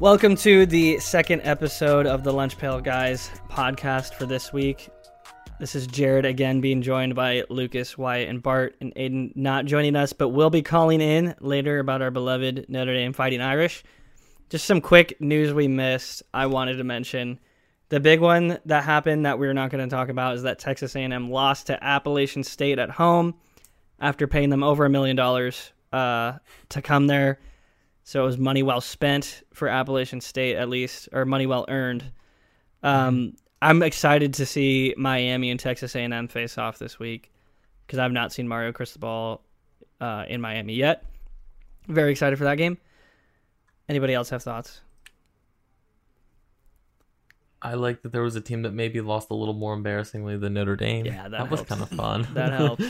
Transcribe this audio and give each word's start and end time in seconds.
Welcome 0.00 0.36
to 0.36 0.64
the 0.64 1.00
second 1.00 1.40
episode 1.42 2.06
of 2.06 2.22
the 2.22 2.32
Lunch 2.32 2.56
Pail 2.56 2.80
Guys 2.80 3.32
podcast 3.50 4.14
for 4.14 4.26
this 4.26 4.52
week. 4.52 4.90
This 5.58 5.74
is 5.74 5.88
Jarod 5.88 6.24
again 6.24 6.60
being 6.60 6.82
joined 6.82 7.16
by 7.16 7.42
Lucas, 7.50 7.98
Wyatt, 7.98 8.28
and 8.28 8.40
Bart, 8.40 8.76
and 8.80 8.92
Aidan 8.94 9.32
not 9.34 9.64
joining 9.64 9.96
us, 9.96 10.12
but 10.12 10.28
will 10.28 10.50
be 10.50 10.62
calling 10.62 11.00
in 11.00 11.34
later 11.40 11.80
about 11.80 12.00
our 12.00 12.12
beloved 12.12 12.66
Notre 12.68 12.94
Dame 12.94 13.12
Fighting 13.12 13.40
Irish. 13.40 13.82
Just 14.50 14.66
some 14.66 14.80
quick 14.80 15.20
news 15.20 15.52
we 15.52 15.66
missed. 15.66 16.22
I 16.32 16.46
wanted 16.46 16.76
to 16.76 16.84
mention 16.84 17.40
the 17.88 17.98
big 17.98 18.20
one 18.20 18.60
that 18.66 18.84
happened 18.84 19.26
that 19.26 19.40
we're 19.40 19.52
not 19.52 19.70
going 19.70 19.82
to 19.82 19.92
talk 19.92 20.10
about 20.10 20.36
is 20.36 20.44
that 20.44 20.60
Texas 20.60 20.94
A&M 20.94 21.28
lost 21.28 21.66
to 21.66 21.84
Appalachian 21.84 22.44
State 22.44 22.78
at 22.78 22.90
home 22.90 23.34
after 23.98 24.28
paying 24.28 24.50
them 24.50 24.62
over 24.62 24.84
a 24.84 24.90
million 24.90 25.16
dollars 25.16 25.72
uh, 25.92 26.34
to 26.68 26.82
come 26.82 27.08
there. 27.08 27.40
So 28.08 28.22
it 28.22 28.24
was 28.24 28.38
money 28.38 28.62
well 28.62 28.80
spent 28.80 29.42
for 29.52 29.68
Appalachian 29.68 30.22
State, 30.22 30.56
at 30.56 30.70
least, 30.70 31.10
or 31.12 31.26
money 31.26 31.44
well 31.44 31.66
earned. 31.68 32.10
Um, 32.82 33.34
I'm 33.60 33.82
excited 33.82 34.32
to 34.32 34.46
see 34.46 34.94
Miami 34.96 35.50
and 35.50 35.60
Texas 35.60 35.94
A&M 35.94 36.26
face 36.28 36.56
off 36.56 36.78
this 36.78 36.98
week 36.98 37.30
because 37.86 37.98
I've 37.98 38.12
not 38.12 38.32
seen 38.32 38.48
Mario 38.48 38.72
Cristobal 38.72 39.42
uh, 40.00 40.24
in 40.26 40.40
Miami 40.40 40.72
yet. 40.72 41.04
Very 41.86 42.10
excited 42.10 42.38
for 42.38 42.44
that 42.44 42.54
game. 42.54 42.78
Anybody 43.90 44.14
else 44.14 44.30
have 44.30 44.42
thoughts? 44.42 44.80
I 47.60 47.74
like 47.74 48.00
that 48.00 48.12
there 48.12 48.22
was 48.22 48.36
a 48.36 48.40
team 48.40 48.62
that 48.62 48.72
maybe 48.72 49.02
lost 49.02 49.28
a 49.28 49.34
little 49.34 49.52
more 49.52 49.74
embarrassingly 49.74 50.38
than 50.38 50.54
Notre 50.54 50.76
Dame. 50.76 51.04
Yeah, 51.04 51.28
that 51.28 51.50
was 51.50 51.60
kind 51.60 51.82
of 51.82 51.90
fun. 51.90 52.26
That 52.32 52.54
helps. 52.54 52.86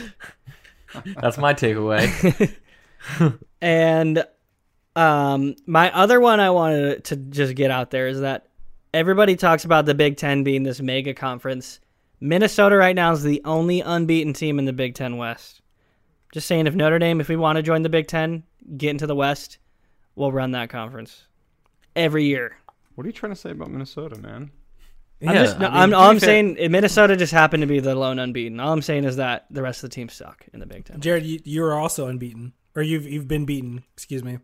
That's 1.21 1.39
my 1.39 1.55
takeaway. 1.55 2.55
and 3.61 4.25
um, 4.99 5.55
my 5.67 5.93
other 5.93 6.21
one 6.21 6.41
I 6.41 6.51
wanted 6.51 7.05
to 7.05 7.17
just 7.17 7.55
get 7.55 7.71
out 7.71 7.91
there 7.91 8.09
is 8.09 8.21
that 8.21 8.49
everybody 8.93 9.37
talks 9.37 9.65
about 9.65 9.87
the 9.87 9.95
Big 9.95 10.17
Ten 10.17 10.43
being 10.43 10.65
this 10.65 10.81
mega 10.81 11.15
conference. 11.15 11.81
Minnesota 12.21 12.77
right 12.77 12.97
now 12.97 13.13
is 13.13 13.23
the 13.23 13.41
only 13.45 13.81
unbeaten 13.81 14.33
team 14.33 14.59
in 14.59 14.65
the 14.65 14.73
Big 14.73 14.95
Ten 14.95 15.17
West. 15.17 15.61
Just 16.33 16.49
saying, 16.49 16.67
if 16.67 16.75
Notre 16.75 16.99
Dame, 16.99 17.21
if 17.21 17.29
we 17.29 17.37
want 17.37 17.57
to 17.57 17.63
join 17.63 17.83
the 17.83 17.89
Big 17.89 18.09
Ten, 18.09 18.43
get 18.77 18.91
into 18.91 19.07
the 19.07 19.15
West, 19.15 19.59
we'll 20.17 20.33
run 20.33 20.51
that 20.51 20.69
conference 20.69 21.27
every 21.95 22.25
year. 22.25 22.57
What 22.97 23.05
are 23.05 23.09
you 23.09 23.13
trying 23.13 23.33
to 23.33 23.39
say 23.39 23.51
about 23.51 23.71
Minnesota, 23.71 24.19
man? 24.19 24.51
I'm 25.23 25.35
just, 25.35 25.59
no, 25.59 25.67
I 25.67 25.71
mean, 25.71 25.79
I'm, 25.81 25.91
to 25.91 25.97
all 25.97 26.11
I'm 26.11 26.19
fair- 26.19 26.29
saying, 26.29 26.57
Minnesota 26.71 27.17
just 27.17 27.33
happened 27.33 27.63
to 27.63 27.67
be 27.67 27.81
the 27.81 27.95
lone 27.95 28.19
unbeaten. 28.19 28.59
All 28.61 28.73
I'm 28.73 28.83
saying 28.83 29.05
is 29.05 29.17
that 29.17 29.47
the 29.51 29.63
rest 29.63 29.83
of 29.83 29.91
the 29.91 29.95
teams 29.95 30.13
suck 30.13 30.45
in 30.53 30.61
the 30.61 30.67
Big 30.67 30.85
Ten. 30.85 31.01
Jarod, 31.01 31.25
you, 31.25 31.41
you're 31.45 31.79
also 31.79 32.09
unbeaten, 32.09 32.53
or 32.75 32.83
you've 32.83 33.07
you've 33.07 33.29
been 33.29 33.45
beaten. 33.45 33.85
Excuse 33.95 34.23
me. 34.23 34.39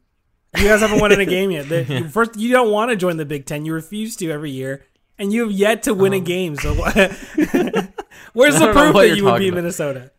You 0.57 0.65
guys 0.65 0.81
haven't 0.81 1.01
won 1.01 1.13
in 1.13 1.21
a 1.21 1.27
game 1.27 1.51
yet. 1.51 1.69
The, 1.69 1.85
you- 1.85 2.09
first, 2.09 2.37
you 2.37 2.51
don't 2.53 2.71
want 2.71 2.91
to 2.91 2.97
join 2.97 3.17
the 3.17 3.25
Big 3.25 3.47
Ten. 3.47 3.65
You 3.65 3.73
refuse 3.73 4.17
to 4.17 4.31
every 4.31 4.51
year, 4.51 4.85
and 5.19 5.33
you 5.33 5.43
have 5.43 5.53
yet 5.53 5.83
to 5.85 5.95
win 5.95 6.13
a 6.15 6.19
um, 6.19 6.25
game. 6.25 6.57
So, 6.57 6.75
where's 8.33 8.59
the 8.59 8.71
proof 8.73 8.95
that 8.95 9.15
you're 9.17 9.25
would 9.25 9.39
be 9.39 9.49
about. 9.49 9.57
Minnesota? 9.57 10.11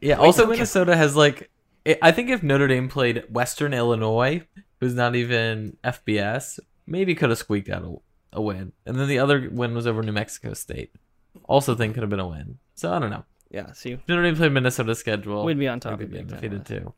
Yeah. 0.00 0.16
Also, 0.16 0.46
Minnesota 0.46 0.96
has 0.96 1.16
like, 1.16 1.50
I 1.86 1.98
I 2.02 2.12
think 2.12 2.30
if 2.30 2.42
Notre 2.42 2.68
Dame 2.68 2.88
played 2.88 3.24
Western 3.30 3.74
Illinois, 3.74 4.46
who's 4.80 4.94
not 4.94 5.14
even 5.16 5.76
FBS, 5.84 6.58
maybe 6.86 7.14
could 7.14 7.30
have 7.30 7.38
squeaked 7.38 7.68
out 7.68 7.84
a, 7.84 8.38
a 8.38 8.42
win. 8.42 8.72
And 8.86 8.98
then 8.98 9.08
the 9.08 9.18
other 9.18 9.48
win 9.50 9.74
was 9.74 9.86
over 9.86 10.02
New 10.02 10.12
Mexico 10.12 10.54
State. 10.54 10.92
Also, 11.44 11.74
think 11.74 11.94
could 11.94 12.02
have 12.02 12.10
been 12.10 12.20
a 12.20 12.28
win. 12.28 12.58
So 12.74 12.92
I 12.92 12.98
don't 12.98 13.10
know. 13.10 13.24
Yeah, 13.50 13.72
see, 13.72 13.92
If 13.92 14.06
Notre 14.08 14.22
Dame 14.22 14.36
played 14.36 14.52
Minnesota's 14.52 14.98
schedule. 14.98 15.44
We'd 15.44 15.58
be 15.58 15.66
on 15.66 15.80
top 15.80 15.98
they'd 15.98 16.10
be 16.10 16.18
Big 16.18 16.28
Ten 16.28 16.36
undefeated 16.36 16.66
too. 16.66 16.94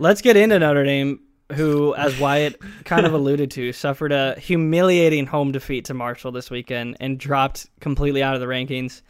Let's 0.00 0.20
get 0.20 0.36
into 0.36 0.58
Notre 0.58 0.82
Dame, 0.84 1.20
who, 1.52 1.94
as 1.94 2.18
Wyatt 2.18 2.60
kind 2.84 3.06
of 3.06 3.12
alluded 3.14 3.50
to, 3.52 3.72
suffered 3.72 4.12
a 4.12 4.38
humiliating 4.38 5.26
home 5.26 5.52
defeat 5.52 5.84
to 5.86 5.94
Marshall 5.94 6.32
this 6.32 6.50
weekend 6.50 6.96
and 7.00 7.18
dropped 7.18 7.68
completely 7.80 8.22
out 8.22 8.34
of 8.34 8.40
the 8.40 8.46
rankings. 8.46 9.02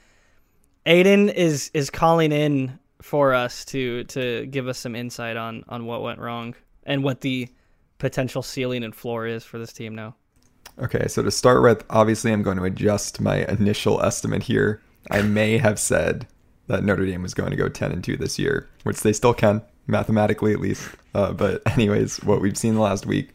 Aidan 0.86 1.30
is 1.30 1.70
is 1.72 1.90
calling 1.90 2.32
in 2.32 2.78
for 3.00 3.34
us 3.34 3.64
to 3.66 4.04
to 4.04 4.46
give 4.46 4.68
us 4.68 4.78
some 4.78 4.94
insight 4.94 5.36
on 5.36 5.64
on 5.68 5.86
what 5.86 6.02
went 6.02 6.18
wrong 6.18 6.54
and 6.84 7.02
what 7.02 7.20
the 7.22 7.48
potential 7.98 8.42
ceiling 8.42 8.84
and 8.84 8.94
floor 8.94 9.26
is 9.26 9.44
for 9.44 9.58
this 9.58 9.72
team 9.72 9.94
now. 9.94 10.14
Okay, 10.78 11.06
so 11.06 11.22
to 11.22 11.30
start 11.30 11.62
with, 11.62 11.84
obviously 11.88 12.32
I'm 12.32 12.42
going 12.42 12.56
to 12.56 12.64
adjust 12.64 13.20
my 13.20 13.46
initial 13.46 14.02
estimate 14.02 14.42
here. 14.42 14.82
I 15.10 15.22
may 15.22 15.58
have 15.58 15.78
said 15.78 16.26
that 16.66 16.82
Notre 16.82 17.06
Dame 17.06 17.22
was 17.22 17.34
going 17.34 17.50
to 17.50 17.56
go 17.56 17.68
10 17.68 17.92
and 17.92 18.02
2 18.02 18.16
this 18.16 18.38
year, 18.38 18.68
which 18.82 19.00
they 19.00 19.12
still 19.12 19.34
can, 19.34 19.62
mathematically 19.86 20.52
at 20.52 20.60
least. 20.60 20.88
Uh, 21.14 21.32
but, 21.32 21.62
anyways, 21.72 22.22
what 22.24 22.40
we've 22.40 22.56
seen 22.56 22.74
the 22.74 22.80
last 22.80 23.06
week 23.06 23.30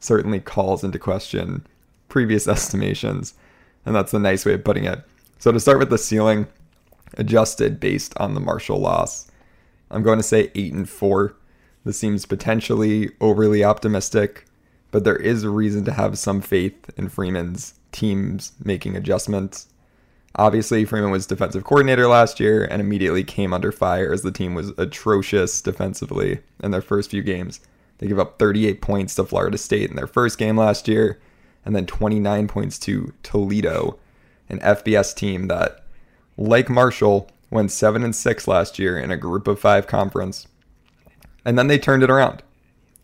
certainly 0.00 0.40
calls 0.40 0.84
into 0.84 0.98
question 0.98 1.66
previous 2.08 2.46
estimations, 2.48 3.34
and 3.84 3.94
that's 3.94 4.14
a 4.14 4.18
nice 4.18 4.44
way 4.44 4.54
of 4.54 4.64
putting 4.64 4.84
it. 4.84 5.02
So, 5.38 5.52
to 5.52 5.60
start 5.60 5.78
with 5.78 5.90
the 5.90 5.98
ceiling, 5.98 6.46
adjusted 7.14 7.80
based 7.80 8.14
on 8.18 8.34
the 8.34 8.40
Marshall 8.40 8.78
loss, 8.78 9.30
I'm 9.90 10.02
going 10.02 10.18
to 10.18 10.22
say 10.22 10.50
8 10.54 10.72
and 10.72 10.88
4. 10.88 11.36
This 11.84 11.98
seems 11.98 12.26
potentially 12.26 13.10
overly 13.20 13.62
optimistic, 13.62 14.46
but 14.90 15.04
there 15.04 15.16
is 15.16 15.44
a 15.44 15.50
reason 15.50 15.84
to 15.84 15.92
have 15.92 16.18
some 16.18 16.40
faith 16.40 16.90
in 16.96 17.08
Freeman's 17.08 17.74
teams 17.92 18.52
making 18.64 18.96
adjustments. 18.96 19.68
Obviously, 20.38 20.84
Freeman 20.84 21.10
was 21.10 21.26
defensive 21.26 21.64
coordinator 21.64 22.06
last 22.06 22.38
year 22.38 22.64
and 22.64 22.80
immediately 22.80 23.24
came 23.24 23.54
under 23.54 23.72
fire 23.72 24.12
as 24.12 24.20
the 24.20 24.30
team 24.30 24.54
was 24.54 24.70
atrocious 24.76 25.62
defensively 25.62 26.40
in 26.62 26.70
their 26.70 26.82
first 26.82 27.10
few 27.10 27.22
games. 27.22 27.60
They 27.98 28.08
gave 28.08 28.18
up 28.18 28.38
38 28.38 28.82
points 28.82 29.14
to 29.14 29.24
Florida 29.24 29.56
State 29.56 29.88
in 29.88 29.96
their 29.96 30.06
first 30.06 30.36
game 30.36 30.58
last 30.58 30.88
year, 30.88 31.18
and 31.64 31.74
then 31.74 31.86
29 31.86 32.48
points 32.48 32.78
to 32.80 33.14
Toledo, 33.22 33.98
an 34.50 34.58
FBS 34.60 35.16
team 35.16 35.48
that, 35.48 35.82
like 36.36 36.68
Marshall, 36.68 37.30
went 37.50 37.70
7 37.70 38.04
and 38.04 38.14
6 38.14 38.46
last 38.46 38.78
year 38.78 38.98
in 38.98 39.10
a 39.10 39.16
group 39.16 39.48
of 39.48 39.58
5 39.58 39.86
conference. 39.86 40.46
And 41.46 41.58
then 41.58 41.68
they 41.68 41.78
turned 41.78 42.02
it 42.02 42.10
around. 42.10 42.42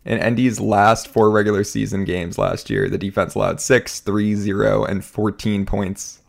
In 0.05 0.19
ND's 0.19 0.59
last 0.59 1.07
four 1.07 1.31
regular 1.31 1.63
season 1.63 2.03
games 2.03 2.37
last 2.37 2.69
year, 2.69 2.89
the 2.89 2.97
defense 2.97 3.33
allowed 3.33 3.61
6, 3.61 4.01
3, 4.01 4.35
0, 4.35 4.83
and 4.83 5.03
14 5.03 5.65
points. 5.65 6.19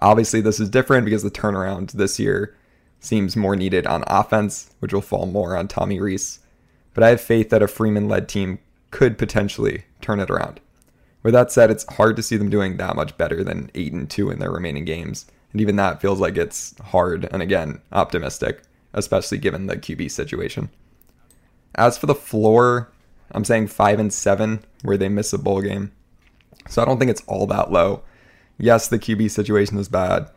Obviously, 0.00 0.40
this 0.40 0.58
is 0.58 0.70
different 0.70 1.04
because 1.04 1.22
the 1.22 1.30
turnaround 1.30 1.92
this 1.92 2.18
year 2.18 2.56
seems 3.00 3.36
more 3.36 3.56
needed 3.56 3.86
on 3.86 4.04
offense, 4.06 4.70
which 4.80 4.92
will 4.92 5.00
fall 5.00 5.26
more 5.26 5.56
on 5.56 5.68
Tommy 5.68 6.00
Rees. 6.00 6.40
But 6.94 7.04
I 7.04 7.08
have 7.10 7.20
faith 7.20 7.50
that 7.50 7.62
a 7.62 7.68
Freeman 7.68 8.08
led 8.08 8.28
team 8.28 8.58
could 8.90 9.18
potentially 9.18 9.84
turn 10.00 10.20
it 10.20 10.30
around. 10.30 10.60
With 11.22 11.34
that 11.34 11.52
said, 11.52 11.70
it's 11.70 11.94
hard 11.94 12.16
to 12.16 12.22
see 12.22 12.36
them 12.36 12.50
doing 12.50 12.76
that 12.76 12.96
much 12.96 13.16
better 13.18 13.44
than 13.44 13.70
8 13.74 13.92
and 13.92 14.10
2 14.10 14.30
in 14.30 14.38
their 14.38 14.50
remaining 14.50 14.84
games. 14.84 15.26
And 15.52 15.60
even 15.60 15.76
that 15.76 16.00
feels 16.00 16.20
like 16.20 16.36
it's 16.36 16.74
hard 16.78 17.28
and 17.30 17.42
again, 17.42 17.80
optimistic, 17.92 18.62
especially 18.94 19.38
given 19.38 19.66
the 19.66 19.76
QB 19.76 20.10
situation. 20.10 20.70
As 21.74 21.98
for 21.98 22.06
the 22.06 22.14
floor, 22.14 22.90
I'm 23.32 23.44
saying 23.44 23.68
5 23.68 24.00
and 24.00 24.12
7 24.12 24.64
where 24.82 24.96
they 24.96 25.08
miss 25.08 25.32
a 25.32 25.38
bowl 25.38 25.60
game. 25.60 25.92
So 26.68 26.82
I 26.82 26.84
don't 26.84 26.98
think 26.98 27.10
it's 27.10 27.22
all 27.26 27.46
that 27.48 27.70
low. 27.70 28.02
Yes, 28.60 28.88
the 28.88 28.98
QB 28.98 29.30
situation 29.30 29.78
is 29.78 29.88
bad. 29.88 30.30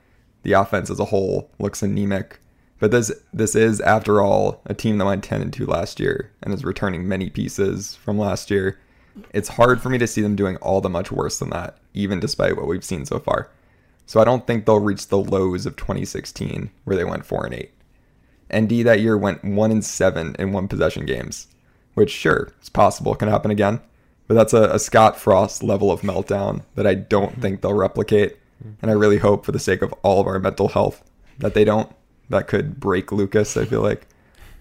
The 0.44 0.54
offense 0.54 0.90
as 0.90 1.00
a 1.00 1.06
whole 1.06 1.52
looks 1.60 1.84
anemic. 1.84 2.40
But 2.80 2.92
this 2.92 3.12
this 3.34 3.56
is, 3.56 3.82
after 3.82 4.22
all, 4.22 4.62
a 4.66 4.74
team 4.74 4.98
that 4.98 5.06
went 5.06 5.24
10 5.24 5.42
and 5.42 5.54
2 5.54 5.66
last 5.66 6.00
year 6.00 6.32
and 6.42 6.54
is 6.54 6.64
returning 6.66 7.08
many 7.08 7.30
pieces 7.30 7.96
from 7.96 8.18
last 8.18 8.50
year. 8.50 8.80
It's 9.34 9.50
hard 9.50 9.82
for 9.82 9.90
me 9.90 9.98
to 9.98 10.08
see 10.08 10.22
them 10.22 10.36
doing 10.36 10.56
all 10.58 10.82
that 10.82 10.90
much 10.90 11.12
worse 11.12 11.40
than 11.40 11.50
that, 11.52 11.78
even 11.94 12.20
despite 12.20 12.58
what 12.58 12.68
we've 12.68 12.84
seen 12.84 13.06
so 13.06 13.20
far. 13.20 13.52
So 14.06 14.20
I 14.20 14.26
don't 14.26 14.48
think 14.48 14.66
they'll 14.66 14.80
reach 14.80 15.08
the 15.08 15.20
lows 15.20 15.66
of 15.66 15.76
2016, 15.76 16.72
where 16.84 16.96
they 16.96 17.06
went 17.06 17.26
4 17.26 17.46
and 17.46 17.54
8. 17.54 17.72
ND 18.62 18.86
that 18.86 19.02
year 19.02 19.18
went 19.18 19.44
1 19.44 19.72
and 19.72 19.84
7 19.84 20.36
in 20.40 20.52
one 20.52 20.68
possession 20.68 21.06
games, 21.06 21.48
which 21.94 22.12
sure, 22.12 22.54
it's 22.60 22.70
possible 22.70 23.16
can 23.16 23.30
happen 23.30 23.52
again. 23.52 23.82
But 24.28 24.36
that's 24.36 24.54
a, 24.54 24.64
a 24.70 24.80
Scott 24.80 25.20
Frost 25.20 25.64
level 25.64 25.92
of 25.92 26.02
meltdown 26.02 26.64
that 26.76 26.88
I 26.88 26.96
don't 26.96 27.42
think 27.42 27.62
they'll 27.62 27.74
replicate. 27.74 28.38
And 28.82 28.90
I 28.90 28.94
really 28.94 29.18
hope, 29.18 29.46
for 29.46 29.52
the 29.52 29.60
sake 29.60 29.82
of 29.82 29.94
all 30.04 30.22
of 30.22 30.28
our 30.28 30.40
mental 30.40 30.70
health, 30.70 31.04
that 31.40 31.54
they 31.54 31.66
don't. 31.66 31.94
That 32.30 32.48
could 32.48 32.80
break 32.80 33.12
Lucas, 33.12 33.58
I 33.58 33.66
feel 33.66 33.82
like. 33.82 34.08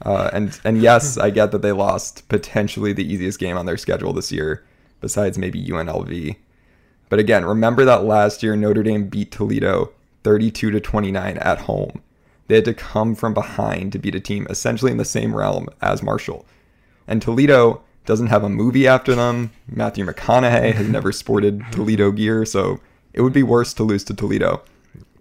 Uh, 0.04 0.28
and 0.32 0.58
and 0.64 0.82
yes, 0.82 1.16
I 1.26 1.30
get 1.30 1.52
that 1.52 1.62
they 1.62 1.72
lost 1.72 2.28
potentially 2.28 2.92
the 2.92 3.10
easiest 3.10 3.38
game 3.38 3.56
on 3.56 3.66
their 3.66 3.76
schedule 3.76 4.12
this 4.12 4.32
year, 4.32 4.64
besides 5.00 5.38
maybe 5.38 5.64
UNLV. 5.64 6.36
But 7.08 7.20
again, 7.20 7.44
remember 7.44 7.84
that 7.84 8.04
last 8.04 8.42
year 8.42 8.56
Notre 8.56 8.82
Dame 8.82 9.06
beat 9.06 9.30
Toledo 9.30 9.92
32 10.24 10.70
to 10.70 10.80
29 10.80 11.36
at 11.38 11.60
home. 11.60 12.02
They 12.48 12.56
had 12.56 12.64
to 12.64 12.74
come 12.74 13.14
from 13.14 13.34
behind 13.34 13.92
to 13.92 13.98
beat 13.98 14.14
a 14.14 14.20
team 14.20 14.46
essentially 14.50 14.90
in 14.90 14.98
the 14.98 15.04
same 15.04 15.36
realm 15.36 15.68
as 15.80 16.02
Marshall. 16.02 16.46
And 17.06 17.20
Toledo 17.20 17.82
doesn't 18.04 18.28
have 18.28 18.44
a 18.44 18.48
movie 18.48 18.86
after 18.86 19.14
them. 19.14 19.52
Matthew 19.68 20.04
McConaughey 20.04 20.72
has 20.72 20.88
never 20.88 21.12
sported 21.12 21.62
Toledo 21.70 22.10
gear, 22.10 22.44
so 22.44 22.80
it 23.12 23.22
would 23.22 23.32
be 23.32 23.42
worse 23.42 23.72
to 23.74 23.82
lose 23.82 24.04
to 24.04 24.14
Toledo. 24.14 24.62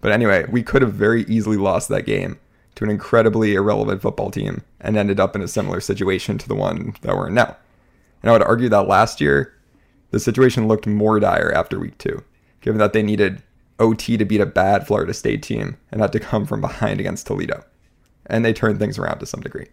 But 0.01 0.11
anyway, 0.11 0.45
we 0.49 0.63
could 0.63 0.81
have 0.81 0.93
very 0.93 1.23
easily 1.23 1.57
lost 1.57 1.89
that 1.89 2.05
game 2.05 2.39
to 2.75 2.83
an 2.83 2.89
incredibly 2.89 3.53
irrelevant 3.53 4.01
football 4.01 4.31
team 4.31 4.63
and 4.79 4.97
ended 4.97 5.19
up 5.19 5.35
in 5.35 5.41
a 5.41 5.47
similar 5.47 5.79
situation 5.79 6.37
to 6.39 6.47
the 6.47 6.55
one 6.55 6.95
that 7.01 7.15
we're 7.15 7.27
in 7.27 7.35
now. 7.35 7.55
And 8.21 8.29
I 8.29 8.33
would 8.33 8.43
argue 8.43 8.69
that 8.69 8.87
last 8.87 9.21
year, 9.21 9.53
the 10.11 10.19
situation 10.19 10.67
looked 10.67 10.87
more 10.87 11.19
dire 11.19 11.51
after 11.51 11.79
week 11.79 11.97
two, 11.97 12.23
given 12.61 12.79
that 12.79 12.93
they 12.93 13.03
needed 13.03 13.43
OT 13.79 14.17
to 14.17 14.25
beat 14.25 14.41
a 14.41 14.45
bad 14.45 14.85
Florida 14.87 15.13
State 15.13 15.43
team 15.43 15.77
and 15.91 16.01
had 16.01 16.11
to 16.13 16.19
come 16.19 16.45
from 16.45 16.61
behind 16.61 16.99
against 16.99 17.27
Toledo. 17.27 17.63
And 18.25 18.45
they 18.45 18.53
turned 18.53 18.79
things 18.79 18.97
around 18.97 19.19
to 19.19 19.25
some 19.25 19.41
degree. 19.41 19.67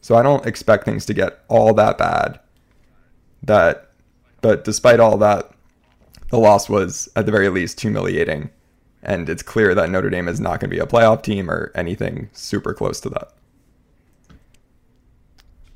So 0.00 0.16
I 0.16 0.22
don't 0.22 0.46
expect 0.46 0.84
things 0.84 1.04
to 1.06 1.14
get 1.14 1.40
all 1.48 1.74
that 1.74 1.98
bad. 1.98 2.40
That 3.42 3.90
but 4.42 4.64
despite 4.64 5.00
all 5.00 5.18
that, 5.18 5.50
the 6.30 6.38
loss 6.38 6.68
was 6.68 7.08
at 7.16 7.26
the 7.26 7.32
very 7.32 7.48
least 7.48 7.80
humiliating. 7.80 8.50
And 9.02 9.28
it's 9.28 9.42
clear 9.42 9.74
that 9.74 9.90
Notre 9.90 10.10
Dame 10.10 10.28
is 10.28 10.40
not 10.40 10.60
going 10.60 10.70
to 10.70 10.76
be 10.76 10.78
a 10.78 10.86
playoff 10.86 11.22
team 11.22 11.50
or 11.50 11.72
anything 11.74 12.28
super 12.32 12.74
close 12.74 13.00
to 13.00 13.08
that. 13.10 13.32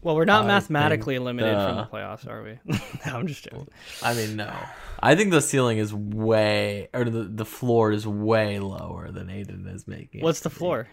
Well, 0.02 0.14
we're 0.16 0.26
not 0.26 0.44
I 0.44 0.48
mathematically 0.48 1.14
think 1.14 1.22
eliminated 1.22 1.56
from 1.56 1.76
the 1.76 1.82
the- 1.84 1.88
playoffs, 1.88 2.28
are 2.28 2.42
we? 2.42 2.58
no, 3.06 3.16
I'm 3.18 3.26
just 3.26 3.44
joking. 3.44 3.68
I 4.02 4.12
mean, 4.12 4.36
no. 4.36 4.54
I 5.00 5.14
think 5.14 5.30
the 5.30 5.40
ceiling 5.40 5.78
is 5.78 5.94
way, 5.94 6.88
or 6.92 7.04
the 7.04 7.22
the 7.24 7.46
floor 7.46 7.90
is 7.90 8.06
way 8.06 8.58
lower 8.58 9.10
than 9.10 9.30
Aidan 9.30 9.66
is 9.66 9.88
making. 9.88 10.20
What's 10.22 10.40
the 10.40 10.50
to 10.50 10.54
be. 10.54 10.58
floor? 10.58 10.88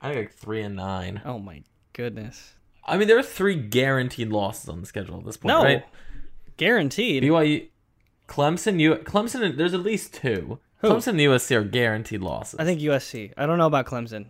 I 0.00 0.08
think 0.08 0.16
like 0.16 0.34
three 0.34 0.62
and 0.62 0.74
nine. 0.74 1.22
Oh 1.24 1.38
my 1.38 1.62
goodness. 1.92 2.54
I 2.84 2.96
mean, 2.96 3.08
there 3.08 3.18
are 3.18 3.22
three 3.22 3.54
guaranteed 3.56 4.28
losses 4.30 4.68
on 4.68 4.80
the 4.80 4.86
schedule 4.86 5.18
at 5.18 5.24
this 5.26 5.36
point. 5.36 5.48
No. 5.54 5.62
right? 5.62 5.84
Guaranteed. 6.56 7.22
BYU, 7.22 7.68
Clemson, 8.28 8.80
U, 8.80 8.94
Clemson. 8.96 9.56
There's 9.56 9.74
at 9.74 9.80
least 9.80 10.14
two. 10.14 10.58
Who? 10.78 10.88
Clemson 10.88 11.08
and 11.08 11.20
USC 11.20 11.54
are 11.56 11.64
guaranteed 11.64 12.20
losses. 12.22 12.58
I 12.58 12.64
think 12.64 12.80
USC. 12.80 13.32
I 13.36 13.46
don't 13.46 13.58
know 13.58 13.66
about 13.66 13.86
Clemson. 13.86 14.26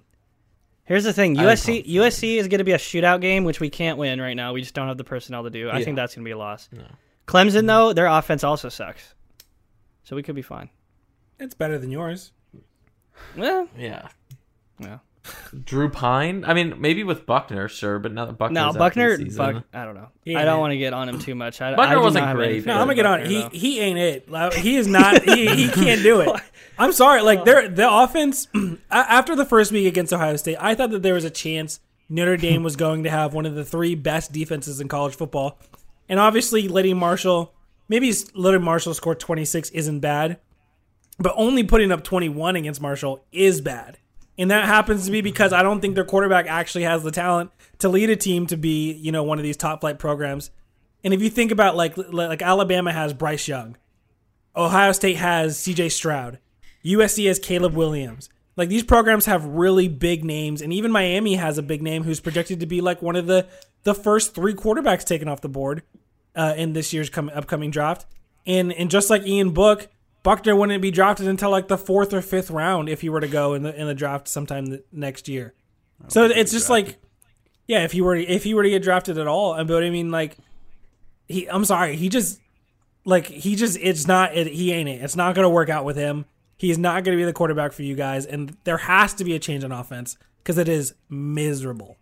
Here's 0.85 1.05
the 1.05 1.12
thing: 1.12 1.37
USC 1.37 1.87
USC 1.88 2.37
is 2.37 2.49
going 2.49 2.58
to 2.58 2.64
be 2.64 2.73
a 2.73 2.79
shootout 2.79 3.20
game, 3.20 3.44
which 3.44 3.61
we 3.61 3.70
can't 3.70 3.99
win 3.99 4.20
right 4.20 4.35
now. 4.35 4.52
We 4.52 4.61
just 4.61 4.75
don't 4.75 4.88
have 4.88 4.97
the 4.99 5.05
personnel 5.05 5.44
to 5.44 5.50
do. 5.50 5.69
I 5.69 5.79
Yeah. 5.79 5.85
think 5.85 5.97
that's 5.97 6.14
going 6.17 6.25
to 6.25 6.29
be 6.29 6.32
a 6.32 6.38
loss. 6.38 6.69
No. 6.73 6.85
Clemson, 7.29 7.67
though, 7.69 7.93
their 7.93 8.06
offense 8.06 8.43
also 8.43 8.69
sucks, 8.69 9.14
so 10.02 10.17
we 10.17 10.23
could 10.25 10.35
be 10.35 10.43
fine. 10.43 10.69
It's 11.38 11.55
better 11.55 11.79
than 11.79 11.93
yours. 11.93 12.32
Well, 13.37 13.69
Yeah. 13.79 14.08
yeah. 14.81 14.99
Drew 15.64 15.90
Pyne. 15.90 16.44
I 16.44 16.55
mean, 16.55 16.81
maybe 16.81 17.05
with 17.05 17.26
Buchner, 17.26 17.69
sure, 17.69 17.99
but 17.99 18.12
not 18.12 18.38
Buchner. 18.38 18.55
No, 18.55 18.72
Buchner. 18.72 19.19
Buck, 19.37 19.56
uh, 19.56 19.61
I 19.72 19.84
don't 19.84 19.94
know. 19.94 20.08
Yeah, 20.25 20.40
I 20.40 20.44
don't 20.44 20.61
want 20.61 20.72
to 20.72 20.78
get 20.78 20.93
on 20.93 21.08
him 21.08 21.19
too 21.19 21.34
much. 21.34 21.61
I, 21.61 21.75
Buchner 21.75 21.99
I 21.99 22.00
wasn't 22.00 22.37
great, 22.37 22.64
No, 22.64 22.75
I'm 22.75 22.81
gonna 22.81 22.94
get 22.94 23.06
on. 23.06 23.20
Buchner, 23.20 23.34
He 23.34 23.43
though. 23.43 23.49
he 23.50 23.81
ain't 23.81 23.99
it. 23.99 24.31
Like, 24.31 24.55
He 24.55 24.76
is 24.76 24.87
not. 24.87 25.22
He, 25.22 25.46
he 25.49 25.69
can't 25.72 26.02
do 26.02 26.20
it. 26.20 26.40
I'm 26.78 26.93
sorry. 26.93 27.22
Like 27.22 27.40
oh. 27.40 27.44
there, 27.44 27.69
the 27.69 27.93
offense 27.93 28.49
after 28.90 29.37
the 29.37 29.44
first 29.44 29.72
week 29.72 29.87
against 29.87 30.12
Ohio 30.12 30.37
State, 30.37 30.56
I 30.61 30.75
thought 30.75 30.90
that 30.90 31.02
there 31.02 31.14
was 31.14 31.25
a 31.25 31.31
chance 31.31 31.81
Notre 32.08 32.37
Dame 32.37 32.62
was 32.62 32.76
going 32.76 33.05
to 33.05 33.11
have 33.11 33.34
one 33.34 33.46
of 33.46 33.55
the 33.55 33.64
three 33.64 33.94
best 33.94 34.32
defenses 34.32 34.81
in 34.81 34.88
college 34.88 35.14
football, 35.14 35.58
and 36.08 36.19
obviously 36.19 36.66
letting 36.66 36.99
Marshall, 36.99 37.55
maybe 37.88 38.12
letting 38.34 38.62
Marshall 38.62 38.94
score 38.94 39.14
26 39.14 39.70
isn't 39.70 40.00
bad, 40.00 40.38
but 41.19 41.34
only 41.37 41.62
putting 41.62 41.93
up 41.93 42.02
21 42.02 42.56
against 42.56 42.81
Marshall 42.81 43.25
is 43.31 43.61
bad. 43.61 43.99
And 44.38 44.50
that 44.50 44.64
happens 44.64 45.04
to 45.04 45.10
be 45.10 45.20
because 45.20 45.52
I 45.52 45.62
don't 45.62 45.80
think 45.80 45.94
their 45.94 46.04
quarterback 46.04 46.46
actually 46.46 46.84
has 46.84 47.02
the 47.02 47.10
talent 47.10 47.50
to 47.80 47.88
lead 47.88 48.10
a 48.10 48.16
team 48.16 48.46
to 48.46 48.56
be, 48.56 48.92
you 48.92 49.12
know, 49.12 49.22
one 49.22 49.38
of 49.38 49.44
these 49.44 49.56
top 49.56 49.80
flight 49.80 49.98
programs. 49.98 50.50
And 51.04 51.12
if 51.12 51.22
you 51.22 51.30
think 51.30 51.50
about 51.50 51.76
like 51.76 51.94
like 51.96 52.42
Alabama 52.42 52.92
has 52.92 53.12
Bryce 53.12 53.48
Young, 53.48 53.76
Ohio 54.56 54.92
State 54.92 55.16
has 55.16 55.58
CJ 55.58 55.92
Stroud, 55.92 56.38
USC 56.84 57.26
has 57.26 57.38
Caleb 57.38 57.74
Williams. 57.74 58.28
Like 58.56 58.68
these 58.68 58.82
programs 58.82 59.26
have 59.26 59.44
really 59.44 59.88
big 59.88 60.24
names, 60.24 60.60
and 60.60 60.72
even 60.72 60.92
Miami 60.92 61.36
has 61.36 61.56
a 61.56 61.62
big 61.62 61.82
name 61.82 62.02
who's 62.02 62.20
projected 62.20 62.60
to 62.60 62.66
be 62.66 62.80
like 62.80 63.00
one 63.00 63.16
of 63.16 63.26
the 63.26 63.46
the 63.84 63.94
first 63.94 64.34
three 64.34 64.54
quarterbacks 64.54 65.04
taken 65.04 65.28
off 65.28 65.40
the 65.40 65.48
board 65.48 65.82
uh, 66.34 66.54
in 66.56 66.72
this 66.72 66.92
year's 66.92 67.08
com- 67.08 67.30
upcoming 67.34 67.70
draft. 67.70 68.06
And 68.46 68.72
and 68.72 68.90
just 68.90 69.08
like 69.10 69.26
Ian 69.26 69.50
Book, 69.50 69.88
Buchner 70.22 70.55
wouldn't 70.55 70.82
be 70.82 70.90
drafted 70.90 71.26
until 71.26 71.50
like 71.50 71.69
the 71.69 71.78
fourth 71.78 72.12
or 72.12 72.20
fifth 72.20 72.50
round 72.50 72.88
if 72.88 73.00
he 73.00 73.08
were 73.08 73.20
to 73.20 73.28
go 73.28 73.55
in 73.55 73.62
the 73.62 73.75
in 73.78 73.87
the 73.87 73.94
draft 73.94 74.28
sometime 74.28 74.67
the 74.67 74.84
next 74.93 75.28
year. 75.28 75.55
So 76.08 76.25
it's 76.25 76.52
just 76.52 76.70
like, 76.70 76.99
yeah, 77.67 77.84
if 77.84 77.93
he 77.93 78.00
were 78.00 78.17
to, 78.17 78.26
if 78.26 78.44
he 78.44 78.55
were 78.55 78.62
to 78.62 78.70
get 78.70 78.82
drafted 78.82 79.19
at 79.19 79.26
all, 79.26 79.52
uh, 79.52 79.64
but 79.64 79.82
I 79.82 79.90
mean 79.90 80.11
like, 80.11 80.37
he 81.28 81.46
I'm 81.49 81.64
sorry, 81.64 81.96
he 81.96 82.08
just 82.08 82.40
like 83.05 83.26
he 83.26 83.56
just 83.56 83.78
it's 83.81 84.06
not 84.06 84.37
it, 84.37 84.46
he 84.46 84.72
ain't 84.72 84.88
it. 84.88 85.02
It's 85.02 85.17
not 85.17 85.34
going 85.34 85.44
to 85.44 85.50
work 85.50 85.69
out 85.69 85.84
with 85.84 85.96
him. 85.96 86.26
He's 86.56 86.78
not 86.78 87.05
going 87.05 87.16
to 87.16 87.20
be 87.20 87.25
the 87.25 87.32
quarterback 87.32 87.73
for 87.73 87.82
you 87.82 87.94
guys, 87.94 88.26
and 88.26 88.56
there 88.64 88.76
has 88.76 89.14
to 89.14 89.25
be 89.25 89.34
a 89.34 89.38
change 89.38 89.64
on 89.64 89.73
offense 89.73 90.19
because 90.38 90.58
it 90.58 90.69
is 90.69 90.94
miserable. 91.08 91.96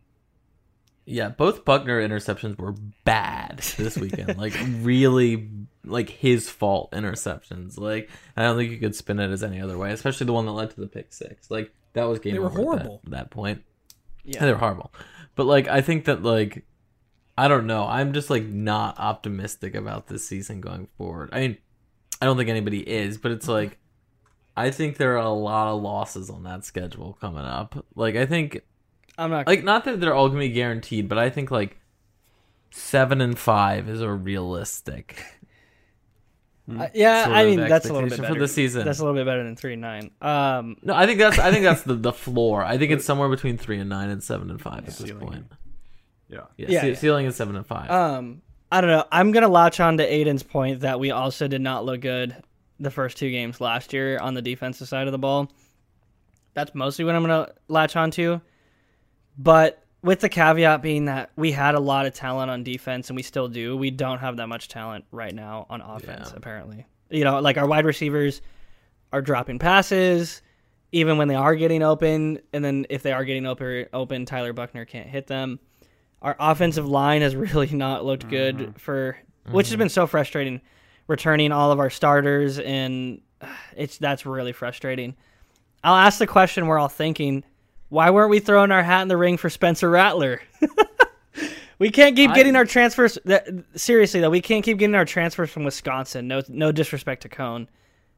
Yeah, 1.05 1.31
both 1.31 1.64
Buchner 1.64 2.06
interceptions 2.06 2.59
were 2.59 2.75
bad 3.05 3.61
this 3.79 3.97
weekend. 3.97 4.37
like 4.37 4.55
really 4.81 5.49
like 5.88 6.08
his 6.11 6.49
fault 6.50 6.90
interceptions. 6.93 7.79
Like 7.79 8.11
I 8.37 8.43
don't 8.43 8.56
think 8.56 8.70
you 8.70 8.79
could 8.79 8.94
spin 8.94 9.19
it 9.19 9.31
as 9.31 9.43
any 9.43 9.61
other 9.61 9.76
way, 9.79 9.93
especially 9.93 10.26
the 10.26 10.32
one 10.32 10.46
that 10.46 10.52
led 10.52 10.70
to 10.70 10.81
the 10.81 10.87
pick 10.87 11.12
six. 11.12 11.50
Like 11.50 11.73
that 11.94 12.05
was 12.05 12.19
game 12.19 12.35
They 12.35 12.38
were 12.38 12.46
over 12.46 12.58
at 12.61 12.64
that- 12.64 12.67
horrible. 12.67 13.00
That, 13.08 13.31
point. 13.31 13.62
Yeah. 14.25 14.40
Yeah, 14.40 14.46
they 14.46 14.52
were 14.52 14.58
horrible. 14.58 14.93
But 15.35 15.44
like 15.46 15.69
I 15.69 15.81
think 15.81 16.05
that 16.06 16.23
like 16.23 16.64
I 17.37 17.49
don't 17.49 17.67
know. 17.67 17.87
I'm 17.87 18.12
just 18.12 18.31
like 18.31 18.44
not 18.44 18.99
optimistic 18.99 19.75
about 19.75 20.08
this 20.08 20.26
season 20.26 20.61
going 20.61 20.88
forward. 20.99 21.31
I 21.32 21.40
mean, 21.40 21.56
I 22.20 22.26
don't 22.26 22.37
think 22.37 22.49
anybody 22.50 22.81
is, 22.81 23.17
but 23.19 23.31
it's 23.32 23.46
like 23.49 23.79
I 24.56 24.70
think 24.73 24.96
there 24.96 25.12
are 25.14 25.25
a 25.25 25.31
lot 25.31 25.69
of 25.73 25.81
losses 25.82 26.31
on 26.31 26.43
that 26.43 26.64
schedule 26.64 27.17
coming 27.20 27.44
up. 27.44 27.85
Like 27.94 28.17
I 28.17 28.26
think 28.26 28.61
I'm 29.17 29.31
not. 29.31 29.46
like 29.46 29.62
not 29.64 29.85
that 29.85 30.00
they're 30.00 30.14
all 30.14 30.29
gonna 30.29 30.40
be 30.40 30.49
guaranteed, 30.50 31.08
but 31.08 31.17
I 31.19 31.31
think 31.31 31.50
like 31.52 31.76
seven 32.70 33.20
and 33.20 33.38
five 33.38 33.88
is 33.88 34.00
a 34.00 34.11
realistic. 34.11 35.23
Uh, 36.70 36.88
yeah, 36.94 37.25
sort 37.25 37.37
I 37.37 37.44
mean 37.47 37.61
that's 37.61 37.88
a 37.88 37.93
little 37.94 38.09
bit 38.11 38.20
better 38.20 38.35
for 38.35 38.38
the 38.41 38.47
season. 38.49 38.85
That's 38.85 38.99
a 38.99 39.03
little 39.05 39.19
bit 39.19 39.25
better 39.25 39.43
than 39.43 39.56
three 39.56 39.73
and 39.73 39.81
nine. 39.82 40.11
Um, 40.21 40.76
No, 40.83 40.95
I 40.95 41.07
think 41.07 41.19
that's 41.19 41.38
I 41.38 41.50
think 41.50 41.64
that's 41.64 41.83
the, 41.83 41.95
the 41.95 42.12
floor. 42.25 42.62
I 42.64 42.76
think 42.76 42.92
it's 42.92 43.04
somewhere 43.07 43.28
between 43.31 43.57
three 43.57 43.78
and 43.78 43.88
nine 43.88 44.11
and 44.11 44.23
seven 44.23 44.50
and 44.50 44.61
five 44.61 44.78
at 44.81 44.85
this 44.87 44.99
Ceiling. 44.99 45.26
point. 45.26 45.47
Yeah. 46.28 46.40
Yeah, 46.59 46.66
Yeah, 46.69 46.81
ce- 46.81 46.85
yeah. 46.85 46.95
ceiling 46.95 47.25
is 47.26 47.37
seven 47.37 47.57
and 47.57 47.66
five. 47.66 47.90
um, 47.90 48.42
I 48.71 48.83
don't 48.83 48.90
know. 48.90 49.04
I'm 49.11 49.33
gonna 49.33 49.49
latch 49.49 49.81
on 49.81 49.97
to 49.97 50.04
Aidan's 50.04 50.42
point 50.42 50.81
that 50.81 51.00
we 51.00 51.11
also 51.11 51.49
did 51.49 51.62
not 51.62 51.87
look 51.87 52.02
good 52.02 52.37
the 52.78 52.90
first 52.90 53.16
two 53.16 53.31
games 53.31 53.61
last 53.62 53.95
year 53.95 54.19
on 54.19 54.35
the 54.35 54.42
defensive 54.42 54.88
side 54.88 55.07
of 55.09 55.12
the 55.12 55.19
ball. 55.19 55.50
That's 56.52 56.75
mostly 56.75 57.07
what 57.07 57.14
I'm 57.14 57.23
gonna 57.23 57.49
latch 57.69 57.97
on 57.97 58.11
to. 58.12 58.42
But 59.38 59.83
with 60.02 60.21
the 60.21 60.28
caveat 60.28 60.83
being 60.83 61.07
that 61.07 61.31
we 61.37 61.52
had 61.52 61.75
a 61.75 61.81
lot 61.81 62.07
of 62.07 62.14
talent 62.14 62.50
on 62.50 62.62
defense 62.62 63.11
and 63.11 63.17
we 63.17 63.23
still 63.23 63.49
do, 63.49 63.76
we 63.76 63.90
don't 63.90 64.19
have 64.19 64.37
that 64.37 64.49
much 64.49 64.69
talent 64.69 65.05
right 65.11 65.35
now 65.35 65.67
on 65.69 65.81
offense, 65.81 66.31
Yeah. 66.31 66.37
apparently. 66.37 66.87
You 67.11 67.25
know, 67.25 67.40
like 67.40 67.57
our 67.57 67.67
wide 67.67 67.85
receivers 67.85 68.43
are 69.12 69.23
dropping 69.23 69.59
passes 69.59 70.43
even 70.93 71.19
when 71.19 71.28
they 71.28 71.35
are 71.35 71.55
getting 71.55 71.83
open, 71.83 72.38
and 72.52 72.64
then 72.64 72.87
if 72.88 73.02
they 73.02 73.12
are 73.12 73.25
getting 73.25 73.47
open, 73.47 73.87
open, 73.93 74.25
Tyler 74.25 74.52
Buchner 74.52 74.85
can't 74.85 75.09
hit 75.09 75.26
them. 75.26 75.59
Our 76.23 76.37
offensive 76.38 76.88
line 76.88 77.23
has 77.23 77.37
really 77.37 77.71
not 77.71 78.05
looked 78.05 78.28
good 78.28 78.57
mm-hmm. 78.57 78.73
for, 78.73 79.19
which 79.50 79.67
has 79.67 79.75
mm-hmm. 79.75 79.81
been 79.81 79.88
so 79.88 80.07
frustrating. 80.07 80.61
Returning 81.07 81.52
all 81.52 81.73
of 81.73 81.78
our 81.78 81.88
starters, 81.88 82.59
and 82.59 83.23
uh, 83.40 83.47
it's 83.75 83.97
that's 83.97 84.26
really 84.26 84.52
frustrating. 84.52 85.17
I'll 85.83 85.97
ask 85.97 86.19
the 86.19 86.26
question 86.26 86.67
we're 86.67 86.78
all 86.78 86.88
thinking: 86.88 87.45
Why 87.88 88.11
weren't 88.11 88.30
we 88.30 88.40
throwing 88.40 88.71
our 88.71 88.83
hat 88.83 89.02
in 89.02 89.09
the 89.09 89.16
ring 89.16 89.37
for 89.37 89.49
Spencer 89.49 89.88
Rattler? 89.88 90.40
we 91.78 91.90
can't 91.90 92.16
keep 92.16 92.30
I- 92.30 92.35
getting 92.35 92.57
our 92.57 92.64
transfers. 92.64 93.18
Seriously 93.75 94.21
though, 94.21 94.30
we 94.30 94.40
can't 94.40 94.64
keep 94.64 94.78
getting 94.78 94.95
our 94.95 95.04
transfers 95.04 95.50
from 95.50 95.64
Wisconsin. 95.64 96.28
No, 96.28 96.42
no 96.49 96.73
disrespect 96.73 97.23
to 97.23 97.28
Coan. 97.28 97.66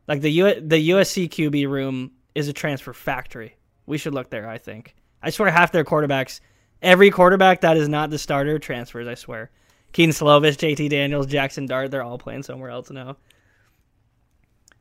Like 0.08 0.22
the 0.22 0.30
U, 0.30 0.60
the 0.60 0.90
USC 0.90 1.28
QB 1.28 1.68
room 1.68 2.12
is 2.34 2.48
a 2.48 2.52
transfer 2.52 2.92
factory. 2.92 3.56
We 3.86 3.98
should 3.98 4.14
look 4.14 4.30
there. 4.30 4.48
I 4.48 4.58
think. 4.58 4.94
I 5.22 5.30
swear, 5.30 5.50
half 5.50 5.70
their 5.72 5.84
quarterbacks, 5.84 6.40
every 6.80 7.10
quarterback 7.10 7.60
that 7.60 7.76
is 7.76 7.88
not 7.88 8.10
the 8.10 8.18
starter, 8.18 8.58
transfers. 8.58 9.06
I 9.06 9.14
swear. 9.14 9.50
Kedon 9.92 10.12
Slovis, 10.12 10.56
JT 10.56 10.88
Daniels, 10.88 11.26
Jackson 11.26 11.66
Dart, 11.66 11.90
they're 11.90 12.02
all 12.02 12.18
playing 12.18 12.44
somewhere 12.44 12.70
else 12.70 12.90
now. 12.90 13.16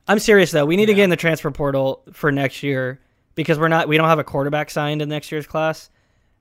I'm 0.07 0.19
serious 0.19 0.51
though. 0.51 0.65
We 0.65 0.75
need 0.75 0.87
to 0.87 0.93
get 0.93 1.03
in 1.03 1.09
the 1.11 1.15
transfer 1.15 1.51
portal 1.51 2.03
for 2.13 2.31
next 2.31 2.63
year 2.63 2.99
because 3.39 3.57
we're 3.57 3.69
not 3.69 3.87
we 3.87 3.95
don't 3.95 4.09
have 4.09 4.19
a 4.19 4.23
quarterback 4.25 4.69
signed 4.69 5.01
in 5.01 5.07
next 5.07 5.31
year's 5.31 5.47
class, 5.47 5.89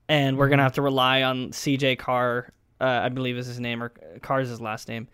and 0.09 0.37
we're 0.37 0.49
gonna 0.49 0.59
mm-hmm. 0.59 0.65
have 0.65 0.73
to 0.73 0.81
rely 0.81 1.23
on 1.23 1.51
CJ 1.51 1.97
Carr. 1.97 2.51
Uh, 2.81 2.83
I 3.03 3.07
believe 3.07 3.37
is 3.37 3.47
his 3.47 3.57
name 3.57 3.81
or 3.81 3.93
Carr's 4.21 4.49
his 4.49 4.59
last 4.59 4.89
name 4.89 5.07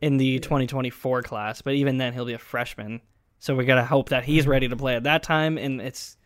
in 0.00 0.16
the 0.16 0.40
2024 0.40 1.22
class, 1.22 1.62
but 1.62 1.74
even 1.74 1.98
then 1.98 2.14
he'll 2.14 2.24
be 2.24 2.32
a 2.32 2.38
freshman. 2.38 3.00
So 3.38 3.54
we 3.54 3.64
gotta 3.64 3.84
hope 3.84 4.08
that 4.08 4.24
he's 4.24 4.42
mm-hmm. 4.42 4.50
ready 4.50 4.68
to 4.70 4.76
play 4.76 4.96
at 4.96 5.04
that 5.04 5.22
time. 5.22 5.56
And 5.56 5.80
it's 5.80 6.16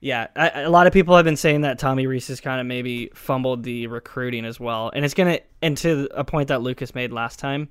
yeah, 0.00 0.26
I, 0.36 0.60
a 0.60 0.70
lot 0.70 0.86
of 0.86 0.92
people 0.92 1.16
have 1.16 1.24
been 1.24 1.36
saying 1.36 1.62
that 1.62 1.78
Tommy 1.78 2.06
Rees 2.06 2.28
has 2.28 2.42
kind 2.42 2.60
of 2.60 2.66
maybe 2.66 3.10
fumbled 3.14 3.62
the 3.62 3.86
recruiting 3.86 4.44
as 4.44 4.60
well, 4.60 4.90
and 4.94 5.02
it's 5.02 5.14
gonna 5.14 5.38
and 5.62 5.78
to 5.78 6.10
a 6.14 6.24
point 6.24 6.48
that 6.48 6.60
Lucas 6.60 6.94
made 6.94 7.10
last 7.10 7.38
time. 7.38 7.70